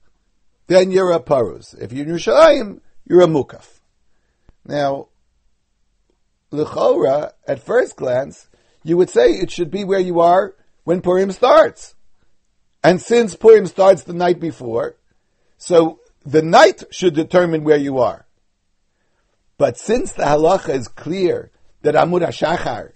then 0.67 0.91
you're 0.91 1.13
a 1.13 1.21
paruz. 1.21 1.77
If 1.79 1.93
you're 1.93 2.07
in 2.07 2.13
Yerushalayim, 2.13 2.81
you're 3.05 3.23
a 3.23 3.27
mukaf. 3.27 3.81
Now, 4.65 5.09
l'chora, 6.51 7.33
at 7.47 7.61
first 7.61 7.97
glance, 7.97 8.49
you 8.83 8.97
would 8.97 9.11
say 9.11 9.31
it 9.31 9.51
should 9.51 9.71
be 9.71 9.85
where 9.85 10.01
you 10.01 10.21
are 10.21 10.55
when 10.85 11.03
Purim 11.03 11.33
starts. 11.33 11.96
And 12.87 13.03
since 13.03 13.35
Purim 13.35 13.67
starts 13.67 14.05
the 14.05 14.13
night 14.13 14.39
before, 14.39 14.95
so 15.59 15.99
the 16.25 16.41
night 16.41 16.85
should 16.93 17.15
determine 17.15 17.65
where 17.65 17.77
you 17.77 17.99
are. 17.99 18.27
But 19.59 19.77
since 19.77 20.13
the 20.13 20.23
halacha 20.23 20.69
is 20.69 20.87
clear 20.87 21.51
that 21.83 21.97
Amud 21.97 22.25
HaShachar 22.25 22.93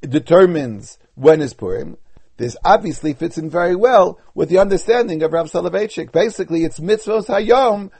determines 0.00 0.96
when 1.14 1.42
is 1.42 1.52
Purim, 1.52 1.98
this 2.38 2.56
obviously 2.64 3.12
fits 3.12 3.36
in 3.36 3.50
very 3.50 3.76
well 3.76 4.18
with 4.34 4.48
the 4.48 4.56
understanding 4.56 5.22
of 5.22 5.34
Rav 5.34 5.50
Soloveitchik. 5.50 6.10
Basically, 6.10 6.64
it's 6.64 6.80
mitzvos 6.80 7.26
hayom 7.26 7.90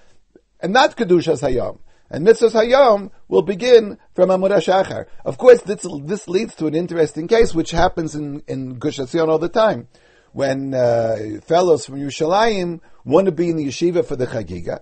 and 0.61 0.73
not 0.73 0.97
kedushas 0.97 1.47
hayom. 1.47 1.79
And 2.09 2.27
mitzvahs 2.27 2.53
hayom 2.53 3.11
will 3.29 3.43
begin 3.43 3.99
from 4.15 4.31
Amud 4.31 4.51
HaShachar. 4.51 5.09
Of 5.27 5.37
course, 5.37 5.61
this, 5.61 5.87
this 6.05 6.27
leads 6.27 6.55
to 6.55 6.69
an 6.69 6.75
interesting 6.75 7.29
case, 7.29 7.55
which 7.55 7.73
happens 7.73 8.15
in, 8.15 8.43
in 8.49 8.79
Gush 8.79 8.97
Etzion 8.97 9.29
all 9.29 9.39
the 9.39 9.51
time. 9.51 9.89
When 10.35 10.75
uh, 10.75 11.39
fellows 11.45 11.87
from 11.87 12.01
Yerushalayim 12.01 12.81
want 13.05 13.27
to 13.27 13.33
be 13.33 13.51
in 13.51 13.57
the 13.57 13.69
yeshiva 13.69 14.05
for 14.05 14.17
the 14.17 14.27
Chagiga, 14.27 14.81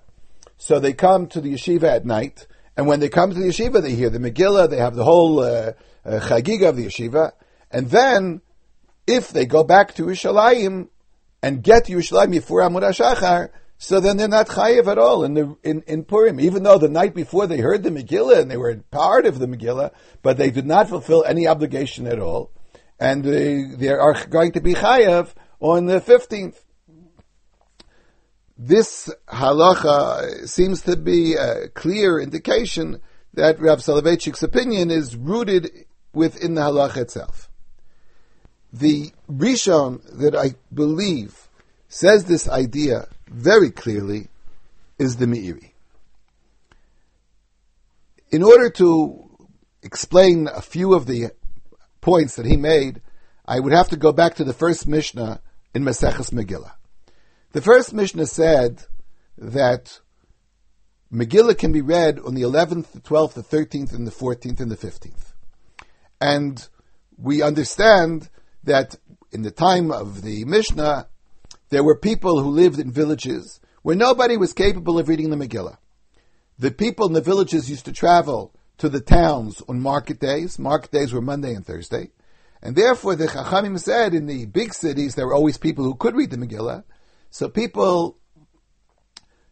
so 0.57 0.81
they 0.81 0.95
come 0.95 1.27
to 1.27 1.43
the 1.43 1.53
yeshiva 1.53 1.85
at 1.85 2.07
night, 2.07 2.47
and 2.75 2.87
when 2.87 3.01
they 3.01 3.11
come 3.11 3.35
to 3.35 3.39
the 3.39 3.49
yeshiva, 3.49 3.83
they 3.83 3.95
hear 3.95 4.09
the 4.09 4.19
Megillah, 4.19 4.71
they 4.71 4.79
have 4.79 4.95
the 4.95 5.05
whole 5.05 5.41
uh, 5.41 5.73
uh, 6.07 6.21
Chagiga 6.21 6.71
of 6.71 6.77
the 6.77 6.87
yeshiva, 6.87 7.33
and 7.71 7.91
then, 7.91 8.41
if 9.07 9.29
they 9.29 9.45
go 9.45 9.63
back 9.63 9.95
to 9.97 10.05
Yerushalayim 10.05 10.89
and 11.43 11.63
get 11.63 11.85
Yerushalayim 11.85 12.31
before 12.31 12.63
Amud 12.63 12.81
HaShachar, 12.81 13.51
so 13.77 14.01
then 14.01 14.17
they're 14.17 14.29
not 14.29 14.49
chayiv 14.49 14.87
at 14.87 14.97
all 14.97 15.23
in 15.23 15.35
the 15.35 15.55
in, 15.63 15.83
in 15.87 16.05
Purim, 16.05 16.41
even 16.41 16.63
though 16.63 16.79
the 16.79 16.89
night 16.89 17.15
before 17.15 17.47
they 17.47 17.59
heard 17.59 17.83
the 17.83 17.91
Megillah 17.91 18.41
and 18.41 18.51
they 18.51 18.57
were 18.57 18.77
part 18.91 19.27
of 19.27 19.39
the 19.39 19.47
Megillah, 19.47 19.91
but 20.23 20.39
they 20.39 20.51
did 20.51 20.65
not 20.65 20.89
fulfill 20.89 21.25
any 21.25 21.47
obligation 21.47 22.07
at 22.07 22.21
all, 22.21 22.51
and 23.03 23.25
they, 23.25 23.65
they 23.65 23.89
are 23.89 24.27
going 24.27 24.53
to 24.53 24.61
be 24.61 24.75
chayiv 24.75 25.35
on 25.59 25.87
the 25.87 26.01
fifteenth. 26.01 26.65
This 28.57 29.13
halacha 29.27 30.49
seems 30.49 30.83
to 30.83 30.97
be 30.97 31.35
a 31.35 31.69
clear 31.69 32.21
indication 32.21 33.01
that 33.35 33.61
Rav 33.61 33.81
Soloveitchik's 33.81 34.45
opinion 34.45 34.93
is 34.93 35.17
rooted 35.17 35.69
within 36.13 36.55
the 36.55 36.61
halacha 36.61 36.99
itself. 36.99 37.51
The 38.73 39.11
Rishon 39.29 40.01
that 40.21 40.37
I 40.37 40.55
believe 40.73 41.49
says 41.89 42.27
this 42.27 42.49
idea 42.49 43.09
very 43.27 43.73
clearly 43.73 44.29
is 45.01 45.17
the 45.17 45.27
Meiri. 45.27 45.73
In 48.31 48.45
order 48.45 48.71
to 48.71 49.49
explain 49.83 50.47
a 50.47 50.63
few 50.63 50.95
of 50.95 51.07
the 51.07 51.33
points 52.03 52.37
that 52.37 52.45
he 52.45 52.59
made, 52.59 53.01
I 53.47 53.59
would 53.59 53.73
have 53.73 53.89
to 53.89 53.97
go 53.97 54.13
back 54.13 54.35
to 54.35 54.45
the 54.45 54.53
first 54.53 54.87
Mishnah 54.87 55.41
in 55.75 55.85
Maseches 55.85 56.31
Megillah. 56.31 56.73
The 57.53 57.63
first 57.63 57.95
Mishnah 57.95 58.27
said 58.27 58.85
that 59.39 60.01
Megillah 61.13 61.57
can 61.57 61.73
be 61.73 61.81
read 61.81 62.19
on 62.19 62.35
the 62.35 62.43
11th, 62.43 62.93
the 62.93 63.01
12th, 63.01 63.35
the 63.35 63.43
13th, 63.43 63.95
and 63.95 64.07
the 64.07 64.11
14th, 64.11 64.61
and 64.61 64.71
the 64.71 64.77
15th. 64.77 65.33
And 66.21 66.69
we 67.17 67.43
understand 67.43 68.29
that 68.65 68.97
in 69.31 69.43
the 69.43 69.51
time 69.51 69.91
of 69.91 70.23
the 70.23 70.45
Mishnah, 70.45 71.09
there 71.71 71.85
were 71.85 71.97
people 71.97 72.43
who 72.43 72.51
lived 72.51 72.79
in 72.79 72.93
villages 72.93 73.61
where 73.83 73.97
nobody 73.97 74.37
was 74.37 74.53
capable 74.53 74.99
of 74.99 75.09
reading 75.09 75.31
the 75.31 75.37
Megillah. 75.37 75.79
The 76.59 76.71
people 76.71 77.07
in 77.07 77.13
the 77.13 77.21
villages 77.21 77.69
used 77.69 77.87
to 77.87 77.93
travel 77.93 78.55
to 78.83 78.89
the 78.89 79.01
towns 79.01 79.63
on 79.69 79.79
market 79.79 80.19
days. 80.19 80.59
Market 80.59 80.91
days 80.91 81.13
were 81.13 81.21
Monday 81.21 81.55
and 81.55 81.65
Thursday. 81.65 82.11
And 82.61 82.75
therefore, 82.75 83.15
the 83.15 83.29
Chachamim 83.29 83.79
said 83.79 84.13
in 84.13 84.27
the 84.27 84.47
big 84.47 84.75
cities, 84.75 85.15
there 85.15 85.29
were 85.29 85.35
always 85.35 85.57
people 85.57 85.85
who 85.85 85.95
could 85.95 86.17
read 86.17 86.31
the 86.31 86.37
Megillah. 86.37 86.83
So 87.31 87.49
people, 87.49 88.19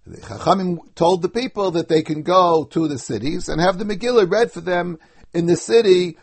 the 0.04 0.20
Chachamim 0.20 0.78
told 0.96 1.22
the 1.22 1.28
people 1.28 1.70
that 1.70 1.86
they 1.86 2.02
can 2.02 2.24
go 2.24 2.64
to 2.72 2.88
the 2.88 2.98
cities 2.98 3.48
and 3.48 3.60
have 3.60 3.78
the 3.78 3.84
Megillah 3.84 4.28
read 4.28 4.50
for 4.50 4.62
them 4.62 4.98
in 5.32 5.46
the 5.46 5.56
city 5.56 6.18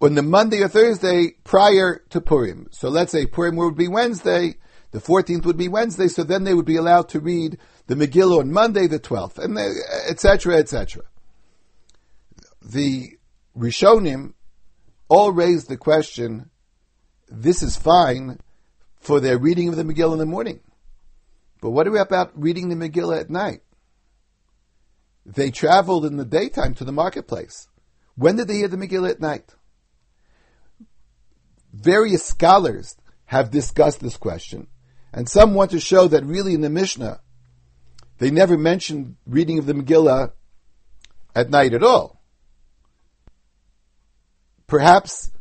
on 0.00 0.14
the 0.14 0.22
Monday 0.22 0.62
or 0.62 0.68
Thursday 0.68 1.32
prior 1.42 2.04
to 2.10 2.20
Purim. 2.20 2.68
So 2.70 2.88
let's 2.88 3.10
say 3.10 3.26
Purim 3.26 3.56
would 3.56 3.76
be 3.76 3.88
Wednesday, 3.88 4.54
the 4.92 5.00
14th 5.00 5.44
would 5.44 5.58
be 5.58 5.66
Wednesday, 5.66 6.06
so 6.06 6.22
then 6.22 6.44
they 6.44 6.54
would 6.54 6.66
be 6.66 6.76
allowed 6.76 7.08
to 7.08 7.18
read 7.18 7.58
the 7.88 7.96
Megillah 7.96 8.38
on 8.38 8.52
Monday, 8.52 8.86
the 8.86 9.00
12th, 9.00 9.38
and 9.38 9.58
etc., 10.08 10.58
etc. 10.58 11.02
The 12.62 13.18
Rishonim 13.56 14.34
all 15.08 15.32
raised 15.32 15.68
the 15.68 15.76
question, 15.76 16.50
this 17.28 17.62
is 17.62 17.76
fine 17.76 18.38
for 18.98 19.20
their 19.20 19.38
reading 19.38 19.68
of 19.68 19.76
the 19.76 19.82
Megillah 19.82 20.12
in 20.12 20.18
the 20.18 20.26
morning. 20.26 20.60
But 21.60 21.70
what 21.70 21.86
about 21.86 22.38
reading 22.40 22.68
the 22.68 22.76
Megillah 22.76 23.20
at 23.20 23.30
night? 23.30 23.62
They 25.26 25.50
traveled 25.50 26.04
in 26.04 26.16
the 26.16 26.24
daytime 26.24 26.74
to 26.74 26.84
the 26.84 26.92
marketplace. 26.92 27.68
When 28.14 28.36
did 28.36 28.48
they 28.48 28.56
hear 28.56 28.68
the 28.68 28.76
Megillah 28.76 29.10
at 29.10 29.20
night? 29.20 29.54
Various 31.72 32.24
scholars 32.24 32.96
have 33.26 33.50
discussed 33.50 34.00
this 34.00 34.16
question, 34.16 34.66
and 35.12 35.28
some 35.28 35.54
want 35.54 35.70
to 35.70 35.80
show 35.80 36.08
that 36.08 36.24
really 36.24 36.54
in 36.54 36.62
the 36.62 36.70
Mishnah, 36.70 37.20
they 38.18 38.30
never 38.30 38.58
mentioned 38.58 39.16
reading 39.26 39.58
of 39.58 39.66
the 39.66 39.72
Megillah 39.72 40.32
at 41.34 41.50
night 41.50 41.74
at 41.74 41.82
all. 41.82 42.19
Perhaps, 44.70 45.32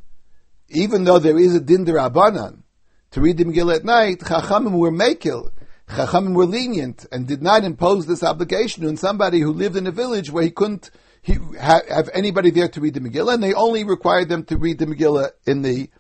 even 0.70 1.04
though 1.04 1.20
there 1.20 1.38
is 1.38 1.54
a 1.54 1.60
din 1.60 1.86
Abanan 1.86 2.64
to 3.12 3.22
read 3.22 3.38
the 3.38 3.46
Megillah 3.46 3.76
at 3.76 3.86
night, 3.86 4.20
Chachamim 4.22 4.72
were 4.72 4.92
makil, 4.92 5.52
Chachamim 5.88 6.34
were 6.34 6.48
lenient 6.48 7.06
and 7.12 7.28
did 7.28 7.40
not 7.40 7.64
impose 7.64 8.08
this 8.08 8.24
obligation 8.24 8.88
on 8.88 8.98
somebody 8.98 9.40
who 9.40 9.54
lived 9.54 9.76
in 9.76 9.86
a 9.86 9.92
village 9.92 10.32
where 10.32 10.44
he 10.44 10.50
couldn't 10.50 10.90
he, 11.22 11.34
ha, 11.34 11.82
have 11.90 12.10
anybody 12.12 12.50
there 12.50 12.70
to 12.70 12.82
read 12.82 12.96
the 12.96 13.02
Megillah, 13.02 13.36
and 13.36 13.44
they 13.44 13.54
only 13.54 13.84
required 13.84 14.30
them 14.30 14.46
to 14.46 14.58
read 14.58 14.80
the 14.80 14.88
Megillah 14.88 15.30
in 15.46 15.62
the 15.62 15.92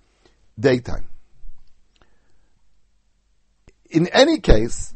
daytime. 0.60 1.08
In 3.92 4.08
any 4.08 4.40
case, 4.40 4.96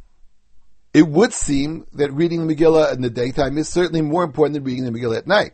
it 0.92 1.08
would 1.08 1.34
seem 1.34 1.86
that 1.94 2.12
reading 2.12 2.48
the 2.48 2.56
Megillah 2.56 2.96
in 2.96 3.02
the 3.02 3.12
daytime 3.12 3.60
is 3.60 3.70
certainly 3.70 4.02
more 4.02 4.24
important 4.24 4.56
than 4.56 4.64
reading 4.64 4.86
the 4.86 4.92
Megillah 4.92 5.20
at 5.20 5.28
night. 5.28 5.52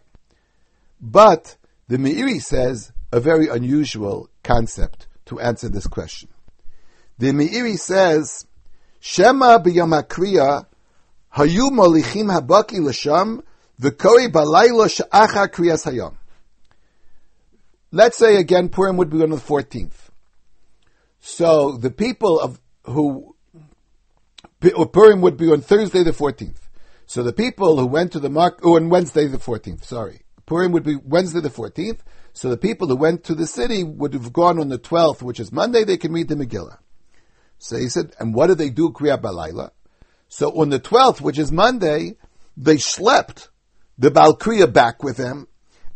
But 1.01 1.57
the 1.89 1.97
Meiri 1.97 2.39
says 2.39 2.91
a 3.11 3.19
very 3.19 3.47
unusual 3.47 4.29
concept 4.43 5.07
to 5.25 5.39
answer 5.39 5.67
this 5.67 5.87
question. 5.87 6.29
The 7.17 7.31
Meiri 7.31 7.77
says 7.77 8.45
Shema 8.99 9.57
b'yom 9.57 9.99
hakriya 9.99 10.67
hayu 11.35 11.71
molichim 11.71 12.29
habaki 12.29 12.79
l'sham 12.79 13.41
v'kori 13.81 14.31
balaylo 14.31 14.87
she'achar 14.87 15.49
kriyas 15.49 15.91
hayom. 15.91 16.15
Let's 17.91 18.19
say 18.19 18.37
again 18.37 18.69
Purim 18.69 18.95
would 18.97 19.09
be 19.09 19.23
on 19.23 19.31
the 19.31 19.37
14th. 19.37 20.11
So 21.19 21.71
the 21.71 21.89
people 21.89 22.39
of 22.39 22.61
who 22.83 23.35
Purim 24.61 25.21
would 25.21 25.37
be 25.37 25.51
on 25.51 25.61
Thursday 25.61 26.03
the 26.03 26.11
14th. 26.11 26.59
So 27.07 27.23
the 27.23 27.33
people 27.33 27.79
who 27.79 27.87
went 27.87 28.11
to 28.11 28.19
the 28.19 28.29
mark, 28.29 28.63
on 28.63 28.89
Wednesday 28.89 29.25
the 29.25 29.39
14th, 29.39 29.83
sorry. 29.83 30.21
Purim 30.49 30.71
would 30.73 30.83
be 30.83 30.95
Wednesday 30.97 31.39
the 31.39 31.49
14th. 31.49 31.99
So 32.33 32.49
the 32.49 32.57
people 32.57 32.87
who 32.87 32.95
went 32.95 33.23
to 33.25 33.35
the 33.35 33.47
city 33.47 33.83
would 33.83 34.13
have 34.13 34.33
gone 34.33 34.59
on 34.59 34.69
the 34.69 34.79
12th, 34.79 35.21
which 35.21 35.39
is 35.39 35.51
Monday, 35.51 35.83
they 35.83 35.97
can 35.97 36.11
read 36.11 36.27
the 36.27 36.35
Megillah. 36.35 36.79
So 37.59 37.77
he 37.77 37.87
said, 37.87 38.15
and 38.19 38.33
what 38.33 38.47
do 38.47 38.55
they 38.55 38.69
do 38.69 38.89
Kriya 38.89 39.21
Balayla? 39.21 39.71
So 40.27 40.49
on 40.59 40.69
the 40.69 40.79
12th, 40.79 41.21
which 41.21 41.37
is 41.37 41.51
Monday, 41.51 42.15
they 42.57 42.77
slept 42.77 43.49
the 43.97 44.09
Balkriya 44.09 44.71
back 44.71 45.03
with 45.03 45.17
them, 45.17 45.47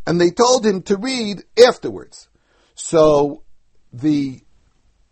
and 0.06 0.22
they 0.22 0.30
told 0.30 0.66
him 0.66 0.82
to 0.84 0.98
read 0.98 1.44
afterwards. 1.68 2.30
So 2.76 3.44
the 3.92 4.42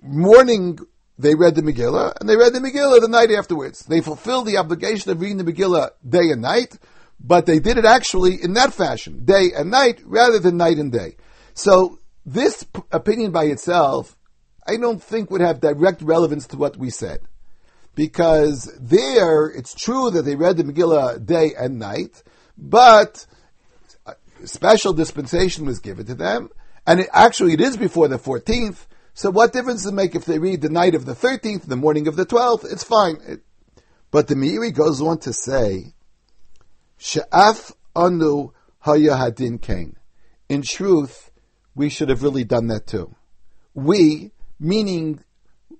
morning 0.01 0.79
they 1.17 1.35
read 1.35 1.55
the 1.55 1.61
Megillah, 1.61 2.13
and 2.19 2.27
they 2.27 2.35
read 2.35 2.53
the 2.53 2.59
Megillah 2.59 3.01
the 3.01 3.07
night 3.07 3.31
afterwards. 3.31 3.85
They 3.85 4.01
fulfilled 4.01 4.47
the 4.47 4.57
obligation 4.57 5.11
of 5.11 5.21
reading 5.21 5.37
the 5.37 5.51
Megillah 5.51 5.91
day 6.07 6.31
and 6.31 6.41
night, 6.41 6.77
but 7.23 7.45
they 7.45 7.59
did 7.59 7.77
it 7.77 7.85
actually 7.85 8.41
in 8.41 8.53
that 8.53 8.73
fashion, 8.73 9.25
day 9.25 9.51
and 9.55 9.69
night, 9.71 10.01
rather 10.05 10.39
than 10.39 10.57
night 10.57 10.77
and 10.77 10.91
day. 10.91 11.15
So 11.53 11.99
this 12.25 12.63
p- 12.63 12.81
opinion 12.91 13.31
by 13.31 13.45
itself 13.45 14.17
I 14.65 14.77
don't 14.77 15.01
think 15.01 15.31
would 15.31 15.41
have 15.41 15.59
direct 15.59 16.01
relevance 16.01 16.47
to 16.47 16.57
what 16.57 16.77
we 16.77 16.89
said. 16.89 17.21
Because 17.95 18.71
there, 18.79 19.47
it's 19.47 19.73
true 19.73 20.11
that 20.11 20.21
they 20.21 20.35
read 20.35 20.57
the 20.57 20.63
Megillah 20.63 21.25
day 21.25 21.51
and 21.57 21.77
night, 21.77 22.23
but 22.57 23.25
special 24.45 24.93
dispensation 24.93 25.65
was 25.65 25.79
given 25.79 26.05
to 26.05 26.15
them, 26.15 26.49
and 26.87 27.01
it, 27.01 27.09
actually 27.11 27.53
it 27.53 27.61
is 27.61 27.75
before 27.75 28.07
the 28.07 28.17
14th, 28.17 28.85
so 29.13 29.29
what 29.29 29.51
difference 29.51 29.83
does 29.83 29.91
it 29.91 29.95
make 29.95 30.15
if 30.15 30.25
they 30.25 30.39
read 30.39 30.61
the 30.61 30.69
night 30.69 30.95
of 30.95 31.05
the 31.05 31.13
13th, 31.13 31.63
the 31.63 31.75
morning 31.75 32.07
of 32.07 32.15
the 32.15 32.25
12th? 32.25 32.71
It's 32.71 32.83
fine. 32.83 33.17
It, 33.27 33.41
but 34.09 34.27
the 34.27 34.35
Meiri 34.35 34.73
goes 34.73 35.01
on 35.01 35.19
to 35.19 35.33
say, 35.33 35.93
Anu 37.95 38.51
kain. 39.61 39.95
In 40.49 40.61
truth, 40.61 41.31
we 41.75 41.89
should 41.89 42.09
have 42.09 42.23
really 42.23 42.43
done 42.43 42.67
that 42.67 42.87
too. 42.87 43.15
We, 43.73 44.31
meaning 44.59 45.23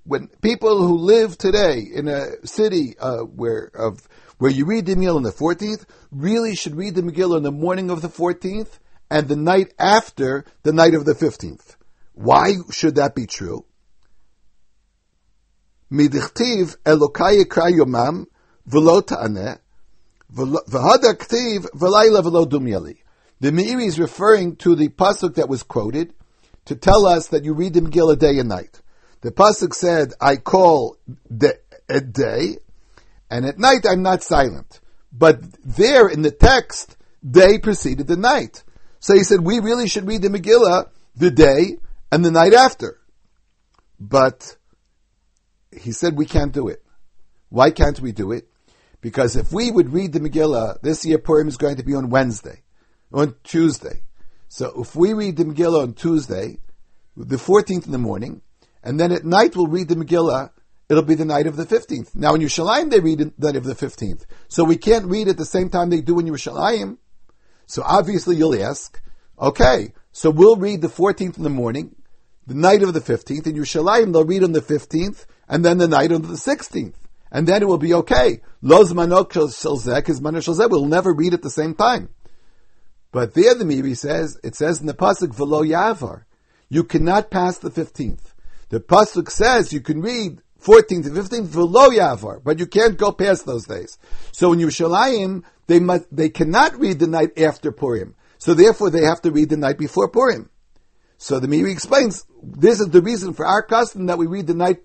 when 0.04 0.28
people 0.42 0.86
who 0.88 0.98
live 0.98 1.38
today 1.38 1.80
in 1.80 2.08
a 2.08 2.46
city 2.46 2.96
uh, 3.00 3.20
where 3.20 3.70
of 3.76 4.08
where 4.38 4.50
you 4.52 4.66
read 4.66 4.88
the 4.88 4.96
Megillah 4.96 5.18
on 5.18 5.24
the 5.24 5.32
14th, 5.32 5.86
really 6.12 6.56
should 6.56 6.76
read 6.76 6.96
the 6.96 7.04
Megillah 7.04 7.36
on 7.36 7.44
the 7.44 7.52
morning 7.52 7.92
of 7.92 8.02
the 8.02 8.10
14th 8.10 8.80
and 9.12 9.28
the 9.28 9.36
night 9.36 9.74
after 9.78 10.44
the 10.64 10.74
night 10.74 10.96
of 10.96 11.06
the 11.06 11.14
15th. 11.14 11.76
Why 12.14 12.56
should 12.72 12.96
that 12.96 13.14
be 13.14 13.28
true? 13.28 13.66
Midichtiv 15.92 16.78
Yomam 16.86 18.26
V'lo 18.68 19.06
Ta'aneh 19.06 19.60
The 20.34 20.46
Meiri 23.42 23.86
is 23.86 24.00
referring 24.00 24.56
to 24.58 24.76
the 24.76 24.90
pasuk 24.90 25.36
that 25.36 25.50
was 25.50 25.64
quoted, 25.64 26.14
to 26.66 26.76
tell 26.76 27.06
us 27.06 27.28
that 27.28 27.44
you 27.44 27.54
read 27.54 27.74
the 27.74 27.82
Megillah 27.82 28.20
day 28.20 28.40
and 28.40 28.50
night. 28.50 28.82
The 29.22 29.32
pasuk 29.32 29.74
said, 29.74 30.14
"I 30.22 30.38
call 30.38 30.98
the, 31.30 31.60
at 31.90 32.14
day, 32.14 32.58
and 33.30 33.46
at 33.46 33.60
night 33.60 33.86
I'm 33.90 34.04
not 34.04 34.24
silent." 34.24 34.80
But 35.12 35.42
there 35.64 36.08
in 36.08 36.22
the 36.22 36.32
text, 36.32 36.96
day 37.30 37.58
preceded 37.58 38.08
the 38.08 38.16
night. 38.16 38.64
So 39.00 39.14
he 39.14 39.24
said, 39.24 39.42
we 39.42 39.60
really 39.60 39.88
should 39.88 40.08
read 40.08 40.22
the 40.22 40.30
Megillah 40.30 40.90
the 41.16 41.32
day 41.32 41.78
and 42.12 42.24
the 42.24 42.32
night 42.32 42.54
after. 42.54 43.00
But 44.00 44.58
he 45.72 45.92
said 45.92 46.18
we 46.18 46.26
can't 46.26 46.54
do 46.54 46.68
it. 46.68 46.84
Why 47.50 47.72
can't 47.72 48.00
we 48.00 48.12
do 48.12 48.32
it? 48.32 48.48
Because 49.02 49.36
if 49.36 49.52
we 49.52 49.72
would 49.72 49.92
read 49.92 50.14
the 50.14 50.20
Megillah, 50.20 50.80
this 50.82 51.04
year 51.06 51.18
Purim 51.18 51.48
is 51.48 51.58
going 51.58 51.76
to 51.78 51.84
be 51.84 51.96
on 51.96 52.10
Wednesday, 52.10 52.62
on 53.12 53.36
Tuesday. 53.44 54.04
So 54.48 54.82
if 54.82 54.96
we 54.96 55.14
read 55.14 55.38
the 55.38 55.44
Megillah 55.46 55.84
on 55.84 55.94
Tuesday, 55.94 56.60
the 57.18 57.38
14th 57.38 57.88
in 57.88 57.92
the 57.92 57.98
morning, 57.98 58.42
and 58.84 59.00
then 59.00 59.12
at 59.12 59.26
night 59.26 59.56
we'll 59.56 59.68
read 59.68 59.88
the 59.88 59.96
Megillah, 59.96 60.52
it'll 60.88 61.04
be 61.04 61.16
the 61.16 61.26
night 61.26 61.48
of 61.48 61.56
the 61.56 61.66
15th. 61.66 62.16
Now 62.16 62.36
in 62.36 62.42
Yerushalayim 62.42 62.92
they 62.92 63.00
read 63.00 63.20
the 63.20 63.34
night 63.40 63.56
of 63.56 63.64
the 63.64 63.76
15th. 63.76 64.26
So 64.50 64.64
we 64.64 64.78
can't 64.78 65.06
read 65.06 65.28
at 65.28 65.38
the 65.38 65.46
same 65.46 65.70
time 65.70 65.90
they 65.90 66.02
do 66.02 66.20
in 66.20 66.28
Yerushalayim. 66.28 66.98
So 67.66 67.82
obviously 67.84 68.36
you'll 68.36 68.62
ask, 68.62 69.02
okay, 69.40 69.94
so 70.12 70.30
we'll 70.30 70.58
read 70.58 70.82
the 70.82 70.90
14th 70.90 71.38
in 71.38 71.44
the 71.44 71.50
morning, 71.50 71.96
the 72.46 72.54
night 72.54 72.84
of 72.84 72.94
the 72.94 73.00
15th, 73.00 73.48
in 73.48 73.56
Yerushalayim 73.56 74.14
they'll 74.14 74.26
read 74.26 74.44
on 74.44 74.52
the 74.52 74.62
15th, 74.62 75.26
and 75.48 75.66
then 75.66 75.78
the 75.78 75.88
night 75.88 76.12
of 76.12 76.28
the 76.28 76.36
16th. 76.36 76.96
And 77.32 77.48
then 77.48 77.62
it 77.62 77.68
will 77.68 77.78
be 77.78 77.94
okay. 77.94 78.42
Los 78.62 78.92
manok 78.92 79.30
shalzek 79.30 80.10
is 80.10 80.20
manok 80.20 80.70
We'll 80.70 80.86
never 80.86 81.14
read 81.14 81.34
at 81.34 81.42
the 81.42 81.50
same 81.50 81.74
time. 81.74 82.10
But 83.12 83.34
there 83.34 83.56
the 83.56 83.66
Meiri 83.66 83.98
says, 83.98 84.40
it 84.44 84.56
says 84.56 84.80
in 84.80 84.88
the 84.88 84.94
Pasuk, 84.94 85.34
Velo 85.34 85.64
Yavar, 85.64 86.24
you 86.70 86.84
cannot 86.84 87.30
pass 87.30 87.58
the 87.58 87.70
15th. 87.70 88.34
The 88.70 88.80
Pasuk 88.80 89.30
says 89.30 89.74
you 89.74 89.82
can 89.82 90.02
read 90.02 90.42
14th 90.64 91.08
and 91.08 91.18
15th, 91.18 91.48
Velo 91.48 91.90
Yavar, 91.90 92.42
but 92.44 92.60
you 92.60 92.68
can't 92.68 92.98
go 92.98 93.12
past 93.12 93.46
those 93.46 93.66
days. 93.66 93.98
So 94.32 94.54
in 94.54 94.60
Yerushalayim, 94.60 95.44
they 95.68 95.80
must, 95.80 96.06
they 96.16 96.30
cannot 96.30 96.80
read 96.80 97.00
the 97.00 97.08
night 97.08 97.38
after 97.38 97.72
Purim. 97.72 98.16
So 98.38 98.54
therefore 98.54 98.90
they 98.90 99.04
have 99.04 99.22
to 99.22 99.32
read 99.32 99.50
the 99.50 99.58
night 99.58 99.78
before 99.78 100.08
Purim. 100.08 100.50
So 101.18 101.40
the 101.40 101.48
Meiri 101.48 101.72
explains, 101.72 102.26
this 102.42 102.80
is 102.80 102.88
the 102.90 103.02
reason 103.02 103.34
for 103.34 103.46
our 103.46 103.62
custom 103.62 104.06
that 104.08 104.18
we 104.18 104.28
read 104.28 104.48
the 104.48 104.54
night 104.54 104.82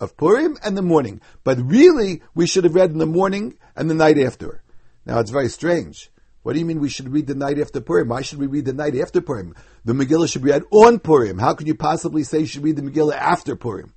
of 0.00 0.16
Purim 0.16 0.56
and 0.64 0.76
the 0.76 0.82
morning. 0.82 1.20
But 1.44 1.58
really, 1.60 2.22
we 2.34 2.46
should 2.46 2.64
have 2.64 2.74
read 2.74 2.90
in 2.90 2.98
the 2.98 3.06
morning 3.06 3.58
and 3.76 3.88
the 3.88 3.94
night 3.94 4.18
after. 4.18 4.62
Now 5.06 5.20
it's 5.20 5.30
very 5.30 5.48
strange. 5.48 6.10
What 6.42 6.54
do 6.54 6.58
you 6.58 6.64
mean 6.64 6.80
we 6.80 6.88
should 6.88 7.12
read 7.12 7.26
the 7.26 7.34
night 7.34 7.58
after 7.58 7.80
Purim? 7.80 8.08
Why 8.08 8.22
should 8.22 8.38
we 8.38 8.46
read 8.46 8.64
the 8.64 8.72
night 8.72 8.96
after 8.96 9.20
Purim? 9.20 9.54
The 9.84 9.92
Megillah 9.92 10.30
should 10.30 10.42
be 10.42 10.50
read 10.50 10.62
on 10.70 10.98
Purim. 10.98 11.38
How 11.38 11.54
can 11.54 11.66
you 11.66 11.74
possibly 11.74 12.22
say 12.24 12.40
you 12.40 12.46
should 12.46 12.64
read 12.64 12.76
the 12.76 12.82
Megillah 12.82 13.16
after 13.16 13.56
Purim? 13.56 13.92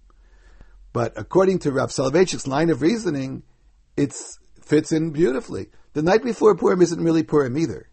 But 0.91 1.13
according 1.15 1.59
to 1.59 1.71
Rav 1.71 1.89
Soloveitchik's 1.89 2.45
line 2.45 2.69
of 2.69 2.81
reasoning, 2.81 3.43
it 3.95 4.13
fits 4.61 4.91
in 4.91 5.11
beautifully. 5.11 5.69
The 5.93 6.01
night 6.01 6.23
before 6.23 6.55
Purim 6.55 6.81
isn't 6.81 7.03
really 7.03 7.23
Purim 7.23 7.57
either. 7.57 7.89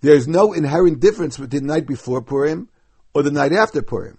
There's 0.00 0.28
no 0.28 0.52
inherent 0.52 1.00
difference 1.00 1.36
between 1.36 1.66
the 1.66 1.72
night 1.72 1.86
before 1.86 2.22
Purim 2.22 2.68
or 3.14 3.22
the 3.22 3.32
night 3.32 3.52
after 3.52 3.82
Purim. 3.82 4.18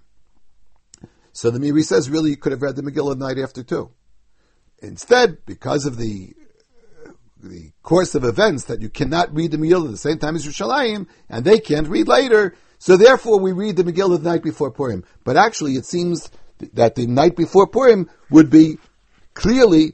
So 1.40 1.50
the 1.50 1.60
Meiri 1.60 1.86
says 1.86 2.10
really 2.10 2.32
you 2.32 2.36
could 2.36 2.52
have 2.52 2.62
read 2.62 2.76
the 2.76 2.82
Megillah 2.82 3.18
the 3.18 3.26
night 3.26 3.42
after 3.42 3.64
too. 3.64 3.92
Instead, 4.80 5.38
because 5.46 5.86
of 5.86 5.96
the 5.96 6.34
the 7.42 7.72
course 7.82 8.14
of 8.14 8.26
events 8.26 8.66
that 8.66 8.82
you 8.82 8.90
cannot 8.90 9.34
read 9.34 9.52
the 9.52 9.58
Megillah 9.58 9.86
at 9.86 9.92
the 9.92 9.98
same 9.98 10.18
time 10.18 10.36
as 10.36 10.46
Yerushalayim, 10.46 11.08
and 11.30 11.46
they 11.46 11.60
can't 11.62 11.88
read 11.88 12.10
later. 12.10 12.58
So 12.78 12.98
therefore, 12.98 13.40
we 13.40 13.54
read 13.54 13.78
the 13.78 13.86
Megillah 13.86 14.22
the 14.22 14.30
night 14.30 14.44
before 14.44 14.70
Purim. 14.70 15.06
But 15.24 15.38
actually, 15.38 15.76
it 15.76 15.86
seems 15.86 16.30
that 16.74 16.96
the 16.96 17.08
night 17.08 17.38
before 17.38 17.68
Purim 17.68 18.10
would 18.30 18.50
be 18.50 18.78
clearly 19.34 19.94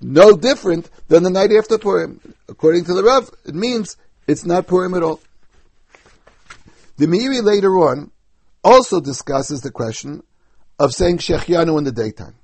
no 0.00 0.34
different 0.34 0.88
than 1.08 1.24
the 1.24 1.28
night 1.28 1.52
after 1.52 1.76
Purim. 1.76 2.22
According 2.48 2.86
to 2.86 2.94
the 2.94 3.04
Rav, 3.04 3.30
it 3.44 3.54
means 3.54 3.98
it's 4.26 4.46
not 4.46 4.66
Purim 4.66 4.94
at 4.94 5.02
all. 5.02 5.20
The 6.96 7.04
Meiri 7.04 7.42
later 7.42 7.78
on 7.80 8.12
also 8.64 8.98
discusses 8.98 9.60
the 9.60 9.70
question 9.70 10.22
of 10.80 10.94
saying 10.94 11.18
Shechianu 11.18 11.76
in 11.76 11.84
the 11.84 11.92
daytime. 11.92 12.34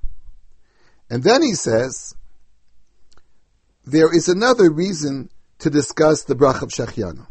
And 1.09 1.25
then 1.25 1.43
he 1.43 1.55
says, 1.55 2.15
there 3.87 4.15
is 4.15 4.29
another 4.29 4.71
reason 4.71 5.31
to 5.61 5.71
discuss 5.71 6.25
the 6.25 6.35
brach 6.35 6.61
of 6.61 6.69
Shechianu. 6.69 7.27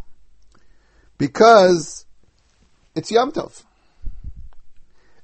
Because 1.20 2.06
it's 2.96 3.12
Yom 3.12 3.32
Tov. 3.32 3.64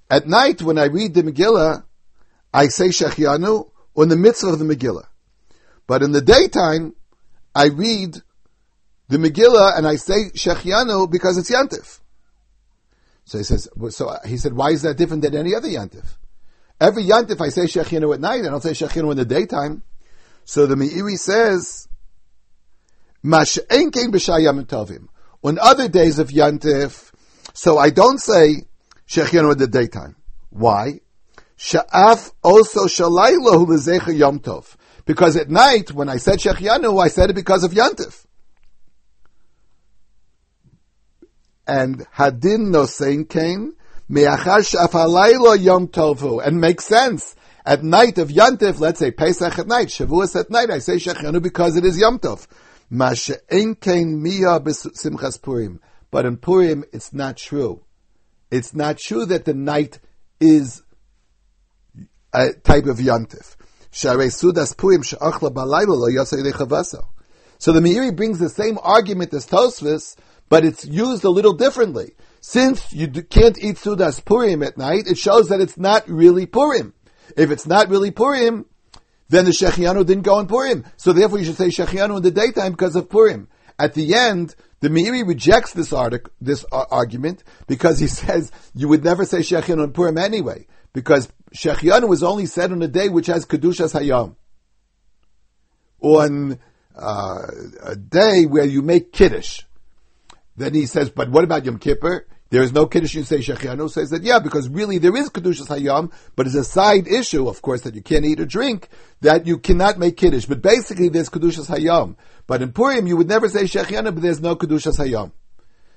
At 0.10 0.28
night, 0.28 0.62
when 0.62 0.78
I 0.78 0.86
read 0.86 1.16
the 1.16 1.24
Megillah, 1.24 1.84
I 2.54 2.68
say 2.68 2.90
Shechianu 2.90 3.72
on 3.96 4.10
the 4.10 4.16
mitzvah 4.16 4.50
of 4.50 4.60
the 4.60 4.66
Megillah. 4.66 5.08
But 5.88 6.04
in 6.04 6.12
the 6.12 6.22
daytime, 6.22 6.94
I 7.56 7.68
read 7.68 8.18
the 9.08 9.18
Megillah 9.18 9.76
and 9.78 9.88
I 9.88 9.96
say 9.96 10.30
Shechianu 10.36 11.10
because 11.10 11.40
it's 11.40 11.50
Yantif. 11.50 12.01
So 13.32 13.38
he 13.38 13.46
says, 13.46 13.70
so 13.92 14.10
uh, 14.10 14.20
he 14.28 14.36
said, 14.36 14.52
why 14.52 14.72
is 14.72 14.82
that 14.82 14.98
different 14.98 15.24
than 15.24 15.38
any 15.38 15.56
other 15.56 15.70
Yantif? 15.70 16.04
Every 16.82 17.06
Yantif 17.06 17.40
I 17.40 17.48
say 17.48 17.62
Shechianu 17.62 18.14
at 18.14 18.20
night, 18.20 18.44
I 18.44 18.50
don't 18.50 18.60
say 18.60 18.72
Shechianu 18.72 19.10
in 19.12 19.16
the 19.16 19.24
daytime. 19.24 19.84
So 20.44 20.66
the 20.66 20.76
Meiri 20.76 21.18
says, 21.18 21.88
tovim. 23.24 25.08
On 25.44 25.60
other 25.60 25.88
days 25.88 26.20
of 26.20 26.28
Yantif, 26.28 27.14
so 27.54 27.78
I 27.78 27.90
don't 27.90 28.20
say 28.20 28.66
Shechianu 29.08 29.54
in 29.54 29.60
the 29.60 29.68
daytime. 29.68 30.18
Why? 30.50 31.00
Sha'af 31.58 32.34
also 32.44 32.88
shalaylahu 32.88 34.18
yom 34.18 34.42
tov. 34.42 34.76
Because 35.06 35.38
at 35.38 35.50
night, 35.50 35.94
when 35.94 36.10
I 36.10 36.18
said 36.18 36.40
Shechianu, 36.40 37.02
I 37.02 37.08
said 37.08 37.30
it 37.30 37.36
because 37.38 37.64
of 37.64 37.72
Yantif. 37.72 38.26
And 41.68 42.06
Hadin 42.16 42.72
Nosein 42.72 43.28
came, 43.30 43.76
Me'achar 44.10 44.60
sha'af 44.60 45.64
yom 45.64 45.88
tovu. 45.88 46.46
And 46.46 46.60
makes 46.60 46.86
sense. 46.86 47.36
At 47.66 47.84
night 47.84 48.18
of 48.18 48.30
Yantif, 48.30 48.80
let's 48.80 49.00
say 49.00 49.12
Pesach 49.12 49.60
at 49.60 49.68
night, 49.68 49.90
Shavuos 49.90 50.36
at 50.40 50.50
night, 50.50 50.72
I 50.72 50.80
say 50.80 50.96
Shechianu 50.96 51.42
because 51.42 51.78
it 51.78 51.86
is 51.86 52.00
Yom 52.00 52.18
Tov. 52.18 52.48
But 56.12 56.26
in 56.26 56.38
Purim, 56.38 56.84
it's 56.92 57.14
not 57.14 57.38
true. 57.38 57.84
It's 58.50 58.74
not 58.74 58.98
true 58.98 59.26
that 59.28 59.46
the 59.46 59.54
night 59.54 60.00
is 60.40 60.82
a 62.34 62.52
type 62.52 62.86
of 62.86 62.98
yantif. 62.98 63.56
So 63.94 64.18
the 64.18 64.26
Meiri 67.80 68.16
brings 68.16 68.40
the 68.40 68.50
same 68.50 68.80
argument 68.82 69.34
as 69.34 69.46
Tosfos, 69.46 70.16
but 70.52 70.66
it's 70.66 70.84
used 70.84 71.24
a 71.24 71.30
little 71.30 71.54
differently. 71.54 72.12
Since 72.42 72.92
you 72.92 73.08
can't 73.08 73.58
eat 73.58 73.78
sudas 73.78 74.24
purim 74.24 74.62
at 74.64 74.78
night, 74.78 75.08
it 75.08 75.18
shows 75.18 75.48
that 75.48 75.62
it's 75.62 75.78
not 75.78 76.10
really 76.10 76.46
purim. 76.46 76.94
If 77.38 77.52
it's 77.52 77.66
not 77.66 77.88
really 77.88 78.12
purim, 78.12 78.66
then 79.30 79.46
the 79.46 79.52
shechianu 79.52 80.06
didn't 80.06 80.24
go 80.24 80.40
in 80.40 80.48
purim. 80.48 80.84
So 80.98 81.14
therefore, 81.14 81.40
you 81.40 81.46
should 81.46 81.56
say 81.56 81.68
shechianu 81.68 82.18
in 82.18 82.24
the 82.24 82.32
daytime 82.32 82.74
because 82.74 82.98
of 82.98 83.10
purim. 83.10 83.48
At 83.80 83.94
the 83.94 84.14
end, 84.14 84.54
the 84.82 84.90
Meiri 84.90 85.26
rejects 85.26 85.72
this 85.72 85.94
article, 85.94 86.34
this 86.42 86.66
argument, 86.72 87.46
because 87.68 88.00
he 88.00 88.08
says 88.22 88.52
you 88.76 88.90
would 88.90 89.06
never 89.06 89.24
say 89.24 89.38
Shechianu 89.38 89.84
on 89.84 89.94
Purim 89.94 90.18
anyway, 90.18 90.68
because 90.92 91.32
Shechianu 91.56 92.10
was 92.10 92.24
only 92.24 92.46
said 92.46 92.74
on 92.74 92.82
a 92.82 92.90
day 92.90 93.08
which 93.08 93.28
has 93.28 93.46
Kedushas 93.46 93.98
Hayom. 93.98 94.36
On 96.02 96.60
uh, 96.96 97.42
a 97.84 97.96
day 97.96 98.46
where 98.46 98.66
you 98.66 98.82
make 98.82 99.14
Kiddush. 99.14 99.62
Then 100.62 100.76
he 100.76 100.86
says, 100.86 101.10
but 101.10 101.32
what 101.32 101.44
about 101.44 101.66
Yom 101.66 101.80
Kippur? 101.80 102.28
There 102.52 102.62
is 102.62 102.72
no 102.72 102.86
Kiddush, 102.86 103.16
you 103.16 103.24
say 103.24 103.40
Shechianu, 103.40 103.90
says 103.90 104.12
that, 104.12 104.22
yeah, 104.22 104.38
because 104.38 104.70
really 104.70 105.00
there 105.00 105.16
is 105.16 105.32
Kedushas 105.32 105.68
Hayom, 105.68 106.12
but 106.36 106.46
it's 106.46 106.56
a 106.56 106.64
side 106.64 107.08
issue, 107.08 107.48
of 107.48 107.64
course, 107.64 107.82
that 107.82 107.96
you 107.96 108.04
can't 108.04 108.26
eat 108.26 108.40
or 108.40 108.46
drink, 108.46 108.88
that 109.22 109.48
you 109.48 109.58
cannot 109.58 109.98
make 109.98 110.18
Kiddush. 110.18 110.46
But 110.46 110.62
basically 110.62 111.10
there's 111.10 111.30
Kedushas 111.30 111.68
Hayom. 111.76 112.16
But 112.46 112.62
in 112.62 112.74
Purim, 112.74 113.08
you 113.08 113.18
would 113.18 113.28
never 113.28 113.50
say 113.50 113.64
Shechianu, 113.64 114.14
but 114.14 114.22
there's 114.22 114.40
no 114.40 114.56
Kedushas 114.56 115.00
Hayom. 115.00 115.32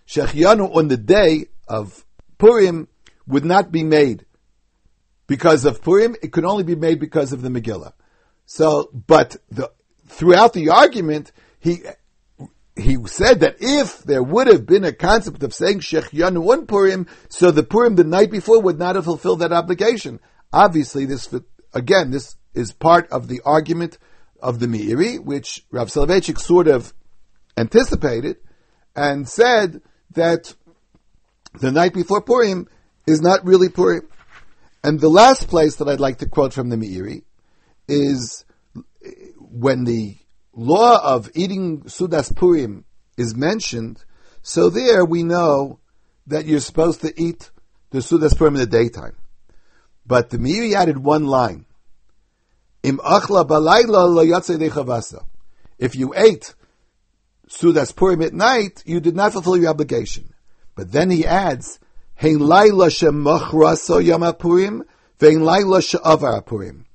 Shechianu 0.07 0.75
on 0.75 0.89
the 0.89 0.97
day 0.97 1.49
of 1.69 2.03
Purim 2.39 2.89
would 3.27 3.45
not 3.45 3.71
be 3.71 3.83
made 3.83 4.25
because 5.27 5.67
of 5.67 5.83
Purim. 5.83 6.17
It 6.23 6.33
could 6.33 6.47
only 6.47 6.65
be 6.65 6.75
made 6.75 7.01
because 7.01 7.35
of 7.35 7.43
the 7.43 7.51
Megillah. 7.51 7.93
So, 8.47 8.89
but 8.95 9.37
the, 9.51 9.71
throughout 10.09 10.55
the 10.55 10.71
argument, 10.71 11.33
he 11.59 11.83
he 12.77 12.97
said 13.07 13.41
that 13.41 13.57
if 13.61 13.99
there 14.01 14.23
would 14.23 14.49
have 14.49 14.67
been 14.67 14.85
a 14.85 14.93
concept 14.93 15.43
of 15.43 15.55
saying 15.55 15.81
Shechianu 15.81 16.51
on 16.51 16.67
Purim, 16.67 17.07
so 17.29 17.51
the 17.51 17.63
Purim 17.63 17.95
the 17.95 18.05
night 18.05 18.31
before 18.31 18.61
would 18.61 18.79
not 18.79 18.97
have 18.97 19.05
fulfilled 19.05 19.41
that 19.41 19.53
obligation. 19.53 20.19
Obviously, 20.53 21.05
this 21.05 21.33
again, 21.73 22.11
this 22.11 22.37
is 22.53 22.73
part 22.73 23.09
of 23.11 23.29
the 23.29 23.41
argument 23.45 23.99
of 24.41 24.59
the 24.59 24.67
Meiri, 24.67 25.19
which 25.19 25.65
Rav 25.71 25.89
Soloveitchik 25.89 26.39
sort 26.39 26.69
of 26.69 26.93
anticipated 27.57 28.39
and 28.97 29.29
said 29.29 29.81
that 30.13 30.55
the 31.61 31.73
night 31.73 31.95
before 31.95 32.21
Purim 32.21 32.69
is 33.07 33.21
not 33.21 33.45
really 33.45 33.69
Purim. 33.69 34.09
And 34.83 35.01
the 35.01 35.09
last 35.09 35.49
place 35.49 35.77
that 35.77 35.89
I'd 35.89 36.01
like 36.01 36.19
to 36.19 36.29
quote 36.29 36.53
from 36.53 36.69
the 36.69 36.77
Meiri 36.77 37.23
is 37.89 38.45
when 39.39 39.85
the 39.85 40.17
law 40.55 41.01
of 41.03 41.31
eating 41.35 41.83
Sudas 41.83 42.35
Purim 42.35 42.85
is 43.17 43.35
mentioned, 43.35 44.05
so 44.43 44.71
there 44.71 45.05
we 45.05 45.23
know 45.23 45.79
that 46.27 46.47
you're 46.47 46.61
supposed 46.61 47.01
to 47.03 47.13
eat 47.21 47.51
the 47.91 47.99
Sudas 47.99 48.37
Purim 48.37 48.55
in 48.55 48.61
the 48.61 48.67
daytime. 48.67 49.17
But 50.07 50.31
the 50.31 50.39
Meiri 50.39 50.75
added 50.75 50.99
one 50.99 51.27
line. 51.27 51.67
Im 52.83 52.99
achla 52.99 53.47
balayla 53.47 55.25
If 55.79 55.97
you 55.97 56.13
ate 56.15 56.55
Sudas 57.49 57.95
Purim 57.95 58.23
at 58.23 58.35
night, 58.35 58.83
you 58.85 59.01
did 59.01 59.17
not 59.17 59.33
fulfill 59.33 59.57
your 59.57 59.71
obligation. 59.71 60.35
But 60.75 60.93
then 60.93 61.11
he 61.11 61.25
adds, 61.25 61.79
Hein 62.17 62.39
laila 62.39 62.91
yama 64.03 64.33
Purim, 64.35 64.85
vein 65.19 65.45
laila 65.45 66.43
Purim. 66.43 66.87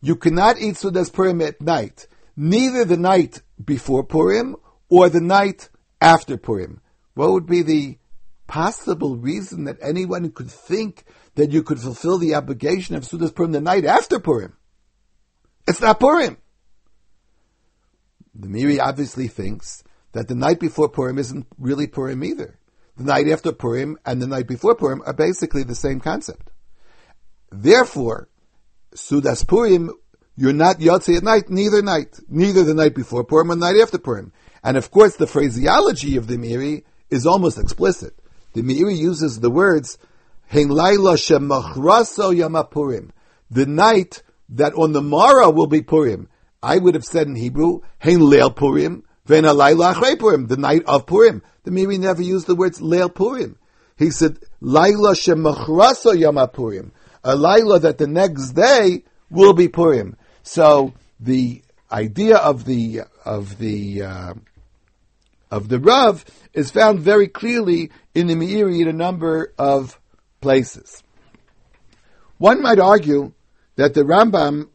You 0.00 0.16
cannot 0.16 0.58
eat 0.58 0.74
Sudas 0.74 1.12
Purim 1.12 1.40
at 1.42 1.60
night, 1.60 2.06
neither 2.36 2.84
the 2.84 2.96
night 2.96 3.42
before 3.62 4.04
Purim 4.04 4.56
or 4.88 5.08
the 5.08 5.20
night 5.20 5.68
after 6.00 6.36
Purim. 6.36 6.80
What 7.14 7.32
would 7.32 7.46
be 7.46 7.62
the 7.62 7.98
possible 8.46 9.16
reason 9.16 9.64
that 9.64 9.78
anyone 9.80 10.30
could 10.30 10.50
think 10.50 11.04
that 11.34 11.50
you 11.50 11.62
could 11.62 11.80
fulfill 11.80 12.18
the 12.18 12.34
obligation 12.34 12.94
of 12.94 13.04
Sudas 13.04 13.34
Purim 13.34 13.52
the 13.52 13.60
night 13.60 13.84
after 13.84 14.20
Purim? 14.20 14.56
It's 15.66 15.80
not 15.80 15.98
Purim. 15.98 16.36
The 18.34 18.48
Meiri 18.48 18.78
obviously 18.78 19.28
thinks 19.28 19.82
that 20.12 20.28
the 20.28 20.34
night 20.34 20.60
before 20.60 20.88
Purim 20.88 21.18
isn't 21.18 21.46
really 21.58 21.86
Purim 21.86 22.22
either. 22.22 22.58
The 22.96 23.04
night 23.04 23.28
after 23.28 23.52
Purim 23.52 23.98
and 24.04 24.20
the 24.20 24.26
night 24.26 24.46
before 24.46 24.74
Purim 24.74 25.02
are 25.04 25.12
basically 25.12 25.62
the 25.62 25.74
same 25.74 26.00
concept. 26.00 26.50
Therefore, 27.50 28.28
Sudas 28.94 29.46
Purim, 29.46 29.90
you're 30.36 30.52
not 30.52 30.78
Yotze 30.78 31.16
at 31.16 31.22
night, 31.22 31.48
neither 31.48 31.82
night, 31.82 32.18
neither 32.28 32.62
the 32.62 32.74
night 32.74 32.94
before 32.94 33.24
Purim 33.24 33.50
or 33.50 33.54
the 33.54 33.72
night 33.72 33.82
after 33.82 33.98
Purim. 33.98 34.32
And 34.62 34.76
of 34.76 34.90
course, 34.90 35.16
the 35.16 35.26
phraseology 35.26 36.16
of 36.16 36.26
the 36.26 36.36
Meiri 36.36 36.84
is 37.08 37.26
almost 37.26 37.58
explicit. 37.58 38.14
The 38.52 38.62
Meiri 38.62 38.96
uses 38.96 39.40
the 39.40 39.50
words, 39.50 39.98
Yamapurim, 40.50 41.50
the 43.50 43.66
night 43.66 44.22
that 44.48 44.74
on 44.74 44.92
the 44.92 45.02
morrow 45.02 45.50
will 45.50 45.66
be 45.66 45.82
Purim. 45.82 46.28
I 46.62 46.78
would 46.78 46.94
have 46.94 47.04
said 47.04 47.26
in 47.26 47.36
Hebrew, 47.36 47.80
Leil 48.02 48.54
Purim, 48.54 49.04
Purim, 49.26 50.46
the 50.46 50.56
night 50.56 50.82
of 50.86 51.06
Purim. 51.06 51.42
The 51.64 51.70
Meiri 51.70 51.98
never 51.98 52.22
used 52.22 52.46
the 52.46 52.54
words 52.54 52.80
Leil 52.80 53.14
Purim. 53.14 53.58
He 53.96 54.10
said, 54.10 54.38
Laila 54.60 55.14
Shemachraso 55.14 56.18
Yom 56.18 56.36
Purim, 56.48 56.92
a 57.24 57.34
Laila 57.34 57.80
that 57.80 57.98
the 57.98 58.06
next 58.06 58.52
day 58.52 59.04
will 59.30 59.52
be 59.52 59.68
Purim. 59.68 60.16
So 60.46 60.94
the 61.18 61.62
idea 61.90 62.36
of 62.36 62.64
the 62.64 63.02
of 63.24 63.58
the 63.58 64.02
uh, 64.02 64.34
of 65.50 65.68
the 65.68 65.80
Rav 65.80 66.24
is 66.54 66.70
found 66.70 67.00
very 67.00 67.26
clearly 67.26 67.90
in 68.14 68.28
the 68.28 68.34
Meiri 68.34 68.80
in 68.80 68.88
a 68.88 68.92
number 68.92 69.52
of 69.58 70.00
places. 70.40 71.02
One 72.38 72.62
might 72.62 72.78
argue 72.78 73.32
that 73.74 73.94
the 73.94 74.02
Rambam 74.02 74.68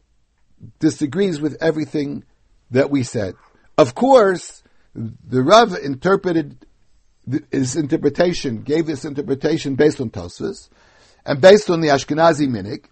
disagrees 0.80 1.40
with 1.40 1.58
everything 1.62 2.26
that 2.72 2.90
we 2.90 3.04
said. 3.04 3.36
Of 3.78 3.96
course, 3.96 4.64
the 4.94 5.42
Rav 5.42 5.74
interpreted 5.78 6.66
his 7.50 7.78
interpretation, 7.78 8.64
gave 8.64 8.88
this 8.88 9.06
interpretation 9.06 9.76
based 9.76 10.02
on 10.02 10.10
Tosfos, 10.10 10.68
and 11.26 11.40
based 11.40 11.70
on 11.70 11.80
the 11.80 11.90
Ashkenazi 11.90 12.48
minhag, 12.48 12.86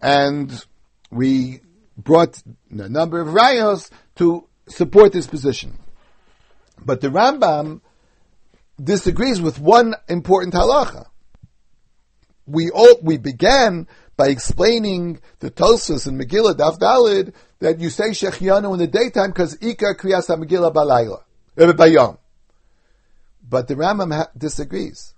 and 0.00 0.64
we 1.10 1.60
brought 1.98 2.42
a 2.70 2.88
number 2.88 3.20
of 3.20 3.28
rayos 3.28 3.90
to 4.16 4.48
support 4.68 5.12
this 5.12 5.26
position. 5.26 5.76
But 6.84 7.00
the 7.00 7.08
Rambam 7.08 7.80
disagrees 8.82 9.40
with 9.40 9.58
one 9.58 9.94
important 10.08 10.54
halacha. 10.54 11.06
We 12.46 12.70
all, 12.70 12.98
we 13.02 13.18
began 13.18 13.88
by 14.16 14.28
explaining 14.28 15.20
the 15.40 15.50
Tosfos 15.50 16.06
and 16.06 16.20
Megillah 16.20 16.54
Daf 16.54 16.78
Dalid 16.78 17.34
that 17.58 17.80
you 17.80 17.90
say 17.90 18.10
Shechianu 18.10 18.72
in 18.72 18.78
the 18.78 18.86
daytime 18.86 19.30
because 19.30 19.58
Ika 19.60 19.94
Kriyas 19.94 20.28
Megillah 20.28 20.72
Balayla, 20.72 21.22
er, 21.58 21.72
Bayom. 21.72 22.18
But 23.46 23.68
the 23.68 23.74
Rambam 23.74 24.14
ha- 24.14 24.30
disagrees. 24.36 25.14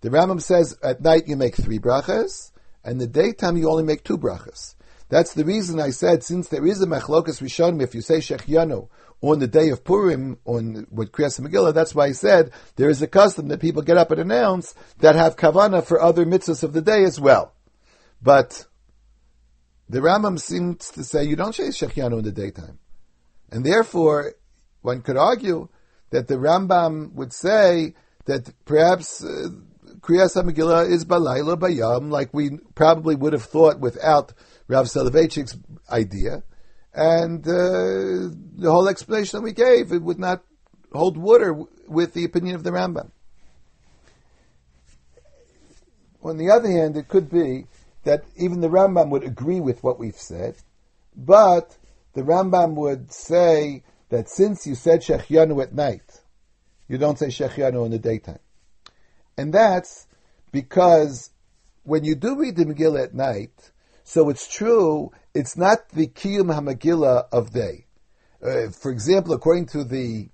The 0.00 0.10
Rambam 0.10 0.40
says 0.40 0.76
at 0.82 1.00
night 1.00 1.28
you 1.28 1.36
make 1.36 1.56
three 1.56 1.78
brachas, 1.78 2.50
and 2.84 3.00
the 3.00 3.06
daytime 3.06 3.56
you 3.56 3.70
only 3.70 3.84
make 3.84 4.04
two 4.04 4.18
brachas. 4.18 4.73
That's 5.08 5.34
the 5.34 5.44
reason 5.44 5.80
I 5.80 5.90
said 5.90 6.22
since 6.22 6.48
there 6.48 6.66
is 6.66 6.80
a 6.82 6.86
mechlokas 6.86 7.42
rishonim, 7.42 7.82
if 7.82 7.94
you 7.94 8.00
say 8.00 8.18
shechianu 8.18 8.88
on 9.20 9.38
the 9.38 9.46
day 9.46 9.70
of 9.70 9.84
Purim 9.84 10.38
on 10.44 10.86
with 10.90 11.12
Kriyas 11.12 11.40
Megillah, 11.40 11.74
that's 11.74 11.94
why 11.94 12.06
I 12.06 12.12
said 12.12 12.50
there 12.76 12.90
is 12.90 13.02
a 13.02 13.06
custom 13.06 13.48
that 13.48 13.60
people 13.60 13.82
get 13.82 13.96
up 13.96 14.10
and 14.10 14.20
announce 14.20 14.74
that 14.98 15.14
have 15.14 15.36
kavana 15.36 15.84
for 15.84 16.00
other 16.00 16.24
mitzvahs 16.24 16.62
of 16.62 16.72
the 16.72 16.82
day 16.82 17.04
as 17.04 17.20
well. 17.20 17.54
But 18.22 18.66
the 19.88 20.00
Rambam 20.00 20.40
seems 20.40 20.90
to 20.92 21.04
say 21.04 21.24
you 21.24 21.36
don't 21.36 21.54
say 21.54 21.64
shechianu 21.64 22.18
in 22.18 22.24
the 22.24 22.32
daytime, 22.32 22.78
and 23.50 23.64
therefore 23.64 24.34
one 24.80 25.02
could 25.02 25.16
argue 25.16 25.68
that 26.10 26.28
the 26.28 26.36
Rambam 26.36 27.12
would 27.12 27.32
say 27.32 27.94
that 28.24 28.52
perhaps 28.64 29.22
uh, 29.22 29.48
Kriyas 30.00 30.42
Megillah 30.42 30.90
is 30.90 31.04
balayla 31.04 31.56
bayam, 31.58 32.10
like 32.10 32.32
we 32.32 32.58
probably 32.74 33.14
would 33.14 33.32
have 33.32 33.44
thought 33.44 33.80
without 33.80 34.32
Rav 34.68 34.86
Soloveitchik's 34.86 35.56
idea, 35.90 36.42
and 36.94 37.46
uh, 37.46 38.30
the 38.56 38.70
whole 38.70 38.88
explanation 38.88 39.38
that 39.38 39.44
we 39.44 39.52
gave 39.52 39.92
it 39.92 40.02
would 40.02 40.18
not 40.18 40.42
hold 40.92 41.16
water 41.16 41.54
with 41.88 42.14
the 42.14 42.24
opinion 42.24 42.54
of 42.54 42.62
the 42.62 42.70
Rambam. 42.70 43.10
On 46.22 46.38
the 46.38 46.50
other 46.50 46.70
hand, 46.70 46.96
it 46.96 47.08
could 47.08 47.30
be 47.30 47.66
that 48.04 48.24
even 48.36 48.60
the 48.60 48.68
Rambam 48.68 49.10
would 49.10 49.24
agree 49.24 49.60
with 49.60 49.82
what 49.82 49.98
we've 49.98 50.16
said, 50.16 50.56
but 51.14 51.76
the 52.14 52.22
Rambam 52.22 52.74
would 52.74 53.12
say 53.12 53.82
that 54.08 54.28
since 54.28 54.66
you 54.66 54.74
said 54.74 55.00
Shechianu 55.00 55.62
at 55.62 55.74
night, 55.74 56.22
you 56.88 56.96
don't 56.96 57.18
say 57.18 57.26
Shechianu 57.26 57.84
in 57.84 57.90
the 57.90 57.98
daytime. 57.98 58.38
And 59.36 59.52
that's 59.52 60.06
because 60.52 61.30
when 61.82 62.04
you 62.04 62.14
do 62.14 62.38
read 62.38 62.56
the 62.56 62.64
Megillah 62.64 63.04
at 63.04 63.14
night, 63.14 63.72
so 64.04 64.28
it's 64.28 64.46
true, 64.46 65.10
it's 65.34 65.56
not 65.56 65.88
the 65.88 66.06
Kiyum 66.06 66.54
HaMegillah 66.54 67.24
of 67.32 67.52
day. 67.52 67.86
Uh, 68.42 68.70
for 68.70 68.92
example, 68.92 69.32
according 69.32 69.66
to 69.66 69.82
the 69.82 70.28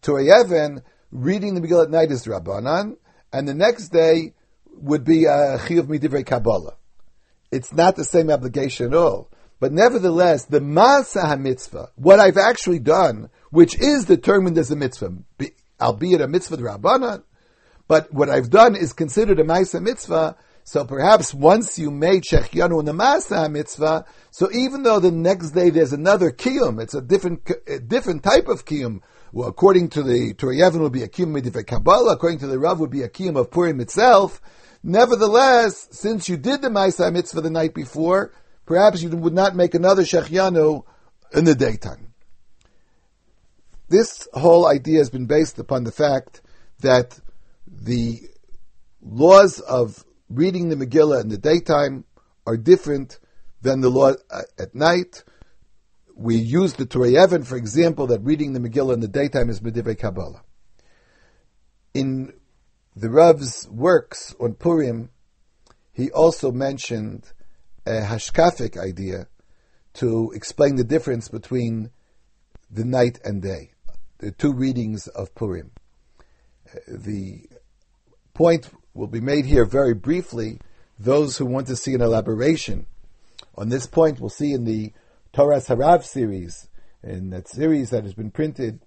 Turei 0.00 0.44
Even, 0.44 0.82
reading 1.10 1.54
the 1.54 1.60
Megillah 1.60 1.84
at 1.84 1.90
night 1.90 2.10
is 2.10 2.24
Rabbanan, 2.24 2.96
and 3.32 3.46
the 3.46 3.54
next 3.54 3.88
day 3.88 4.32
would 4.74 5.04
be 5.04 5.26
a 5.26 5.58
Chiyuv 5.58 5.82
Midivrei 5.82 6.24
Kabbalah. 6.24 6.76
It's 7.50 7.72
not 7.72 7.96
the 7.96 8.04
same 8.04 8.30
obligation 8.30 8.86
at 8.86 8.94
all. 8.94 9.30
But 9.60 9.72
nevertheless, 9.72 10.46
the 10.46 10.60
Masa 10.60 11.24
HaMitzvah, 11.24 11.90
what 11.96 12.18
I've 12.18 12.38
actually 12.38 12.80
done, 12.80 13.28
which 13.50 13.78
is 13.78 14.06
determined 14.06 14.58
as 14.58 14.70
a 14.70 14.76
mitzvah, 14.76 15.12
albeit 15.80 16.22
a 16.22 16.26
mitzvah 16.26 16.56
Rabbanan, 16.56 17.22
but 17.86 18.12
what 18.12 18.30
I've 18.30 18.50
done 18.50 18.74
is 18.74 18.92
considered 18.94 19.38
a 19.38 19.44
Masa 19.44 19.80
mitzvah, 19.80 20.36
so 20.64 20.84
perhaps 20.84 21.34
once 21.34 21.78
you 21.78 21.90
made 21.90 22.22
Shechianu 22.22 22.80
in 22.80 22.86
the 22.86 22.92
Masa 22.92 23.50
mitzvah, 23.50 24.04
so 24.30 24.48
even 24.52 24.82
though 24.82 25.00
the 25.00 25.10
next 25.10 25.50
day 25.50 25.70
there's 25.70 25.92
another 25.92 26.30
Kiyum, 26.30 26.80
it's 26.80 26.94
a 26.94 27.00
different, 27.00 27.50
a 27.66 27.80
different 27.80 28.22
type 28.22 28.48
of 28.48 28.64
Kiyum, 28.64 29.00
well, 29.32 29.48
according 29.48 29.88
to 29.90 30.02
the 30.02 30.34
Turei 30.34 30.66
Even 30.66 30.82
would 30.82 30.92
be 30.92 31.02
a 31.02 31.08
Kiyum 31.08 31.40
Midivek 31.40 31.66
Kabbalah, 31.66 32.12
according 32.12 32.38
to 32.40 32.46
the 32.46 32.58
Rav 32.58 32.78
would 32.80 32.90
be 32.90 33.02
a 33.02 33.08
Kiyum 33.08 33.36
of 33.36 33.50
Purim 33.50 33.80
itself, 33.80 34.40
nevertheless, 34.82 35.88
since 35.90 36.28
you 36.28 36.36
did 36.36 36.62
the 36.62 36.68
Masa 36.68 37.12
mitzvah 37.12 37.40
the 37.40 37.50
night 37.50 37.74
before, 37.74 38.32
perhaps 38.64 39.02
you 39.02 39.10
would 39.10 39.34
not 39.34 39.56
make 39.56 39.74
another 39.74 40.02
Shechianu 40.02 40.84
in 41.34 41.44
the 41.44 41.54
daytime. 41.54 42.14
This 43.88 44.28
whole 44.32 44.66
idea 44.66 44.98
has 44.98 45.10
been 45.10 45.26
based 45.26 45.58
upon 45.58 45.84
the 45.84 45.92
fact 45.92 46.40
that 46.80 47.18
the 47.66 48.20
laws 49.02 49.60
of 49.60 50.04
reading 50.34 50.68
the 50.68 50.76
Megillah 50.76 51.20
in 51.20 51.28
the 51.28 51.38
daytime 51.38 52.04
are 52.46 52.56
different 52.56 53.18
than 53.60 53.80
the 53.80 53.88
law 53.88 54.12
uh, 54.30 54.42
at 54.58 54.74
night. 54.74 55.24
We 56.14 56.36
use 56.36 56.74
the 56.74 56.86
Turei 56.86 57.22
Even, 57.22 57.42
for 57.42 57.56
example, 57.56 58.06
that 58.08 58.20
reading 58.20 58.52
the 58.52 58.60
Megillah 58.60 58.94
in 58.94 59.00
the 59.00 59.08
daytime 59.08 59.50
is 59.50 59.60
Medivei 59.60 59.98
Kabbalah. 59.98 60.42
In 61.94 62.32
the 62.96 63.10
Rav's 63.10 63.68
works 63.70 64.34
on 64.40 64.54
Purim, 64.54 65.10
he 65.92 66.10
also 66.10 66.50
mentioned 66.50 67.32
a 67.86 68.00
hashkafic 68.00 68.78
idea 68.78 69.26
to 69.94 70.32
explain 70.34 70.76
the 70.76 70.84
difference 70.84 71.28
between 71.28 71.90
the 72.70 72.84
night 72.84 73.20
and 73.24 73.42
day, 73.42 73.72
the 74.18 74.30
two 74.30 74.52
readings 74.52 75.06
of 75.08 75.34
Purim. 75.34 75.70
Uh, 76.66 76.78
the 76.88 77.46
point 78.32 78.70
will 78.94 79.06
be 79.06 79.20
made 79.20 79.46
here 79.46 79.64
very 79.64 79.94
briefly. 79.94 80.60
Those 80.98 81.38
who 81.38 81.46
want 81.46 81.66
to 81.68 81.76
see 81.76 81.94
an 81.94 82.00
elaboration 82.00 82.86
on 83.56 83.68
this 83.68 83.86
point 83.86 84.20
we'll 84.20 84.30
see 84.30 84.52
in 84.52 84.64
the 84.64 84.92
Torah 85.32 85.60
Harav 85.60 86.04
series, 86.04 86.68
in 87.02 87.30
that 87.30 87.48
series 87.48 87.90
that 87.90 88.04
has 88.04 88.14
been 88.14 88.30
printed 88.30 88.80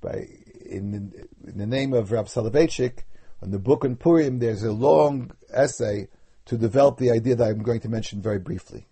by 0.00 0.26
in, 0.64 1.12
in 1.46 1.58
the 1.58 1.66
name 1.66 1.92
of 1.92 2.12
Rav 2.12 2.26
Soloveitchik, 2.26 3.00
on 3.42 3.50
the 3.50 3.58
book 3.58 3.84
on 3.84 3.96
Purim, 3.96 4.38
there's 4.38 4.62
a 4.62 4.72
long 4.72 5.32
essay 5.52 6.08
to 6.46 6.56
develop 6.56 6.98
the 6.98 7.10
idea 7.10 7.36
that 7.36 7.48
I'm 7.48 7.62
going 7.62 7.80
to 7.80 7.88
mention 7.88 8.22
very 8.22 8.38
briefly. 8.38 8.86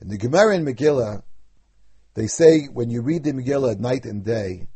In 0.00 0.08
the 0.08 0.18
Gemara 0.18 0.56
and 0.56 0.66
Megillah, 0.66 1.22
they 2.14 2.26
say 2.26 2.66
when 2.72 2.90
you 2.90 3.02
read 3.02 3.24
the 3.24 3.32
Megillah 3.32 3.78
night 3.78 4.04
and 4.04 4.24
day, 4.24 4.66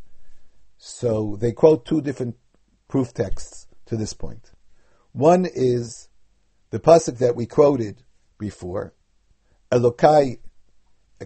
so 0.78 1.36
they 1.40 1.52
quote 1.52 1.84
two 1.84 2.00
different 2.00 2.36
proof 2.88 3.12
texts 3.12 3.66
to 3.86 3.96
this 3.96 4.12
point. 4.12 4.52
One 5.16 5.46
is 5.46 6.08
the 6.68 6.78
pasuk 6.78 7.16
that 7.20 7.34
we 7.34 7.46
quoted 7.46 8.02
before, 8.38 8.92
Elokai 9.72 10.40
I 11.18 11.24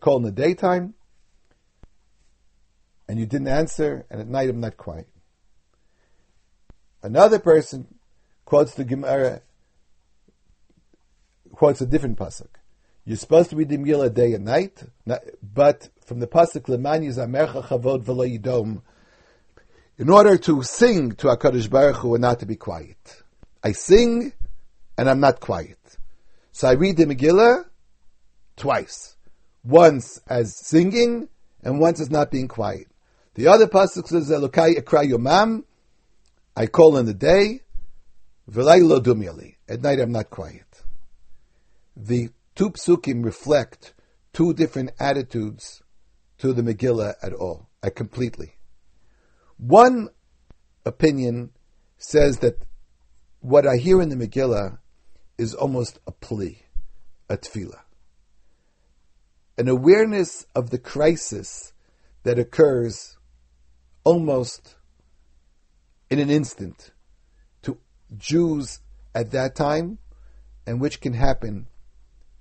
call 0.00 0.16
in 0.16 0.22
the 0.24 0.32
daytime, 0.34 0.94
and 3.08 3.20
you 3.20 3.26
didn't 3.26 3.46
answer, 3.46 4.06
and 4.10 4.20
at 4.20 4.26
night 4.26 4.48
I'm 4.48 4.58
not 4.58 4.76
quiet. 4.76 5.06
Another 7.00 7.38
person 7.38 7.94
quotes 8.44 8.74
the 8.74 8.84
Gemara, 8.84 9.42
quotes 11.52 11.80
a 11.80 11.86
different 11.86 12.18
pasuk. 12.18 12.48
You're 13.04 13.16
supposed 13.16 13.50
to 13.50 13.56
read 13.56 13.68
the 13.68 13.78
Megillah 13.78 14.12
day 14.12 14.32
and 14.32 14.44
night, 14.44 14.82
but 15.06 15.90
from 16.04 16.18
the 16.18 16.26
pasuk 16.26 16.68
Leman 16.68 17.04
Yizamercha 17.04 17.66
Chavod 17.66 18.02
V'lo 18.02 18.26
Yidom, 18.26 18.82
in 20.00 20.08
order 20.08 20.38
to 20.38 20.62
sing 20.62 21.12
to 21.12 21.26
Hakadosh 21.26 21.68
Baruch 21.68 21.96
Hu 21.96 22.14
and 22.14 22.22
not 22.22 22.40
to 22.40 22.46
be 22.46 22.56
quiet. 22.56 23.22
I 23.62 23.72
sing 23.72 24.32
and 24.96 25.10
I'm 25.10 25.20
not 25.20 25.40
quiet. 25.40 25.78
So 26.52 26.68
I 26.68 26.72
read 26.72 26.96
the 26.96 27.04
Megillah 27.04 27.66
twice, 28.56 29.16
once 29.62 30.18
as 30.26 30.56
singing 30.56 31.28
and 31.62 31.78
once 31.78 32.00
as 32.00 32.10
not 32.10 32.30
being 32.30 32.48
quiet. 32.48 32.86
The 33.34 33.48
other 33.48 33.66
pasuk 33.66 34.08
says 34.08 34.30
Elokai 34.30 34.76
Ekra 34.78 35.06
Yomam, 35.06 35.64
I 36.56 36.66
call 36.66 36.96
in 36.96 37.04
the 37.04 37.12
day, 37.12 37.60
V'laylo 38.50 39.02
dumyali. 39.02 39.56
At 39.68 39.82
night 39.82 40.00
I'm 40.00 40.12
not 40.12 40.30
quiet. 40.30 40.82
The 41.94 42.30
two 42.54 42.70
psukim 42.70 43.22
reflect 43.22 43.92
two 44.32 44.54
different 44.54 44.92
attitudes 44.98 45.82
to 46.38 46.54
the 46.54 46.62
Megillah 46.62 47.16
at 47.22 47.34
all, 47.34 47.68
at 47.82 47.94
completely. 47.94 48.54
One 49.60 50.08
opinion 50.86 51.50
says 51.98 52.38
that 52.38 52.64
what 53.40 53.66
I 53.66 53.76
hear 53.76 54.00
in 54.00 54.08
the 54.08 54.16
Megillah 54.16 54.78
is 55.36 55.54
almost 55.54 55.98
a 56.06 56.12
plea, 56.12 56.62
a 57.28 57.36
tefillah. 57.36 57.80
An 59.58 59.68
awareness 59.68 60.46
of 60.54 60.70
the 60.70 60.78
crisis 60.78 61.74
that 62.22 62.38
occurs 62.38 63.18
almost 64.02 64.76
in 66.08 66.18
an 66.18 66.30
instant 66.30 66.92
to 67.62 67.76
Jews 68.16 68.80
at 69.14 69.30
that 69.32 69.54
time 69.54 69.98
and 70.66 70.80
which 70.80 71.02
can 71.02 71.12
happen 71.12 71.66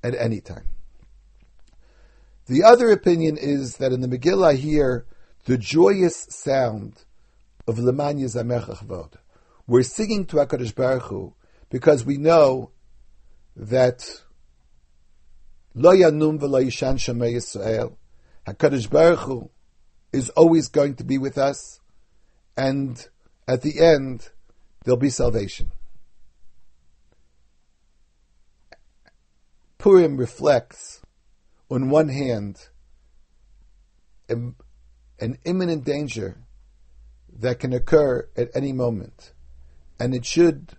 at 0.02 0.16
any 0.16 0.40
time. 0.40 0.68
The 2.46 2.64
other 2.64 2.92
opinion 2.92 3.38
is 3.38 3.76
that 3.78 3.92
in 3.92 4.00
the 4.00 4.08
Megillah 4.08 4.56
here, 4.56 5.06
the 5.44 5.58
joyous 5.58 6.26
sound 6.30 7.04
of 7.70 7.78
Lemanya 7.78 8.26
Zamecha 8.26 8.76
Chavod. 8.78 9.14
We're 9.68 9.84
singing 9.84 10.26
to 10.28 10.38
HaKadosh 10.38 10.74
Baruch 10.74 11.04
Hu 11.04 11.36
because 11.70 12.04
we 12.04 12.18
know 12.18 12.72
that 13.56 14.24
Lo 15.76 15.94
Yanum 15.94 16.40
V'Lo 16.40 16.66
Yishan 16.66 16.96
Shemei 16.96 17.36
Yisrael 17.36 17.96
HaKadosh 18.48 18.90
Baruch 18.90 19.20
Hu 19.20 19.50
is 20.12 20.30
always 20.32 20.68
going 20.70 20.96
to 20.96 21.04
be 21.04 21.20
with 21.20 21.38
us 21.38 21.80
and 22.58 23.08
at 23.48 23.62
the 23.62 23.80
end 23.80 24.30
there'll 24.84 24.98
be 24.98 25.12
salvation. 25.12 25.72
Purim 29.78 30.18
reflects, 30.18 31.02
on 31.70 31.90
one 31.90 32.10
hand, 32.10 32.58
an 34.28 35.38
imminent 35.46 35.86
danger 35.86 36.38
that 37.40 37.60
can 37.60 37.74
occur 37.74 38.28
at 38.36 38.50
any 38.54 38.74
moment. 38.74 39.34
And 40.00 40.14
it 40.14 40.26
should 40.26 40.74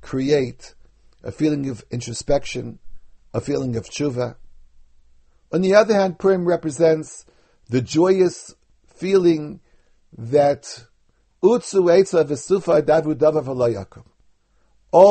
create 0.00 0.74
a 1.22 1.32
feeling 1.32 1.68
of 1.68 1.84
introspection, 1.90 2.78
a 3.32 3.40
feeling 3.40 3.76
of 3.76 3.84
tshuva. 3.88 4.36
On 5.52 5.60
the 5.60 5.74
other 5.74 5.94
hand, 5.94 6.18
Purim 6.18 6.46
represents 6.46 7.24
the 7.68 7.80
joyous 7.80 8.54
feeling 8.86 9.60
that 10.16 10.84
all 11.42 11.58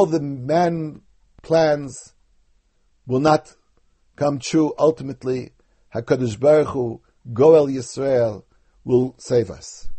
Haman 0.06 1.02
plans 1.42 2.14
will 3.08 3.20
not 3.20 3.56
come 4.16 4.40
true 4.40 4.74
ultimately. 4.78 5.52
HaKadosh 5.96 6.40
Baruch 6.40 6.68
Hu, 6.68 7.02
Goel 7.34 7.68
Yisrael, 7.68 8.44
will 8.84 9.16
save 9.18 9.50
us. 9.50 9.90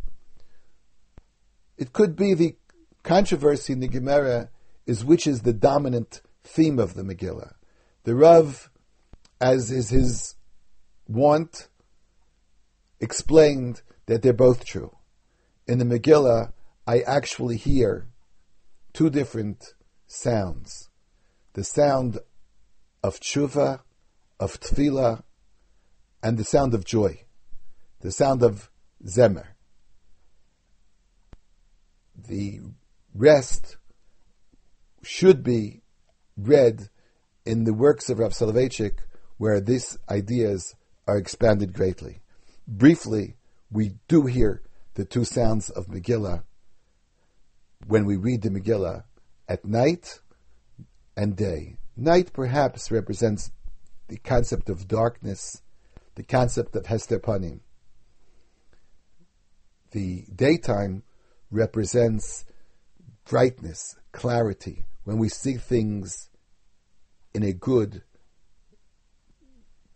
It 1.81 1.95
could 1.95 2.15
be 2.15 2.35
the 2.35 2.57
controversy 3.03 3.73
in 3.73 3.81
the 3.81 3.89
Gemara 3.89 4.51
is 4.87 5.03
which 5.03 5.27
is 5.27 5.41
the 5.41 5.55
dominant 5.55 6.21
theme 6.45 6.79
of 6.79 6.93
the 6.93 7.03
Megillah. 7.03 7.55
The 8.05 8.15
Rav, 8.15 8.71
as 9.41 9.71
is 9.71 9.89
his 9.89 10.37
want, 11.09 11.69
explained 13.01 13.81
that 14.05 14.21
they're 14.21 14.35
both 14.35 14.67
true. 14.67 14.95
In 15.67 15.79
the 15.79 15.87
Megillah, 15.87 16.53
I 16.87 17.01
actually 17.01 17.57
hear 17.57 18.09
two 18.93 19.09
different 19.09 19.73
sounds. 20.07 20.91
The 21.55 21.65
sound 21.65 22.19
of 23.03 23.21
tshuva, 23.21 23.81
of 24.39 24.61
tefillah, 24.61 25.23
and 26.23 26.37
the 26.37 26.45
sound 26.45 26.75
of 26.75 26.85
joy, 26.85 27.25
the 28.01 28.13
sound 28.13 28.43
of 28.43 28.71
zemer. 29.03 29.50
The 32.29 32.61
rest 33.15 33.77
should 35.03 35.43
be 35.43 35.83
read 36.37 36.89
in 37.45 37.65
the 37.65 37.75
works 37.75 38.11
of 38.11 38.19
Rav 38.19 38.33
Soloveitchik, 38.33 38.99
where 39.39 39.61
these 39.61 39.99
ideas 40.09 40.75
are 41.07 41.17
expanded 41.17 41.73
greatly. 41.73 42.21
Briefly, 42.69 43.37
we 43.71 43.95
do 44.09 44.27
hear 44.27 44.63
the 44.95 45.05
two 45.05 45.25
sounds 45.25 45.71
of 45.71 45.87
Megillah 45.87 46.45
when 47.87 48.05
we 48.05 48.17
read 48.17 48.43
the 48.43 48.51
Megillah 48.51 49.05
at 49.49 49.65
night 49.65 50.21
and 51.17 51.37
day. 51.37 51.77
Night 51.97 52.33
perhaps 52.33 52.91
represents 52.91 53.51
the 54.09 54.19
concept 54.19 54.69
of 54.69 54.89
darkness, 54.89 55.63
the 56.15 56.23
concept 56.23 56.77
of 56.77 56.87
Hester 56.87 57.19
Panim. 57.19 57.61
The 59.93 60.27
daytime 60.35 61.03
represents 61.51 62.45
brightness, 63.29 63.97
clarity, 64.13 64.87
when 65.05 65.19
we 65.19 65.29
see 65.29 65.55
things 65.55 66.29
in 67.35 67.43
a 67.43 67.53
good 67.53 68.03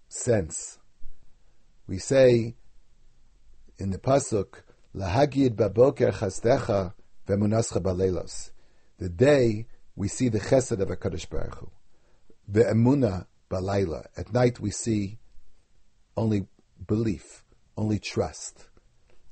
sense. 0.09 0.79
We 1.87 1.99
say 1.99 2.57
in 3.79 3.90
the 3.90 3.99
pasuk, 3.99 4.62
"Lahagid 4.95 5.57
baboker 5.57 6.12
chasdecha 6.12 6.95
v'munascha 7.27 7.83
baleilos." 7.83 8.51
The 8.99 9.09
day 9.09 9.67
we 9.97 10.09
see 10.09 10.29
the 10.29 10.40
chesed 10.40 10.79
of 10.81 10.88
Hakadosh 10.88 11.29
Baruch 11.29 11.57
Hu. 11.57 11.71
The 12.49 12.64
emuna 12.64 13.27
balayla. 13.51 14.07
At 14.17 14.33
night 14.33 14.61
we 14.61 14.71
see 14.71 15.19
only 16.17 16.47
belief, 16.87 17.45
only 17.77 17.99
trust. 17.99 18.69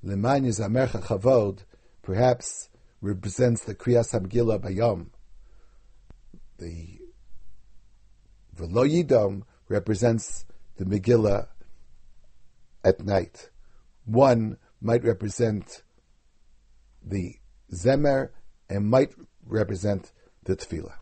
Leman 0.03 0.45
Amercha 0.45 1.03
Chavod 1.03 1.65
perhaps 2.03 2.69
represents 3.01 3.65
the 3.65 3.75
Kriyas 3.75 4.13
HaMegillah 4.13 4.61
Bayom. 4.61 5.09
The 6.59 6.99
Velo 8.55 8.85
Yidom 8.85 9.43
represents 9.69 10.45
the 10.77 10.85
Megillah 10.85 11.49
at 12.85 13.01
night. 13.01 13.51
One 14.05 14.59
might 14.81 15.05
represent 15.05 15.83
the 17.03 17.37
Zemer 17.73 18.31
and 18.69 18.89
might 18.89 19.15
represent 19.47 20.13
the 20.45 20.57
Tefillah. 20.57 21.02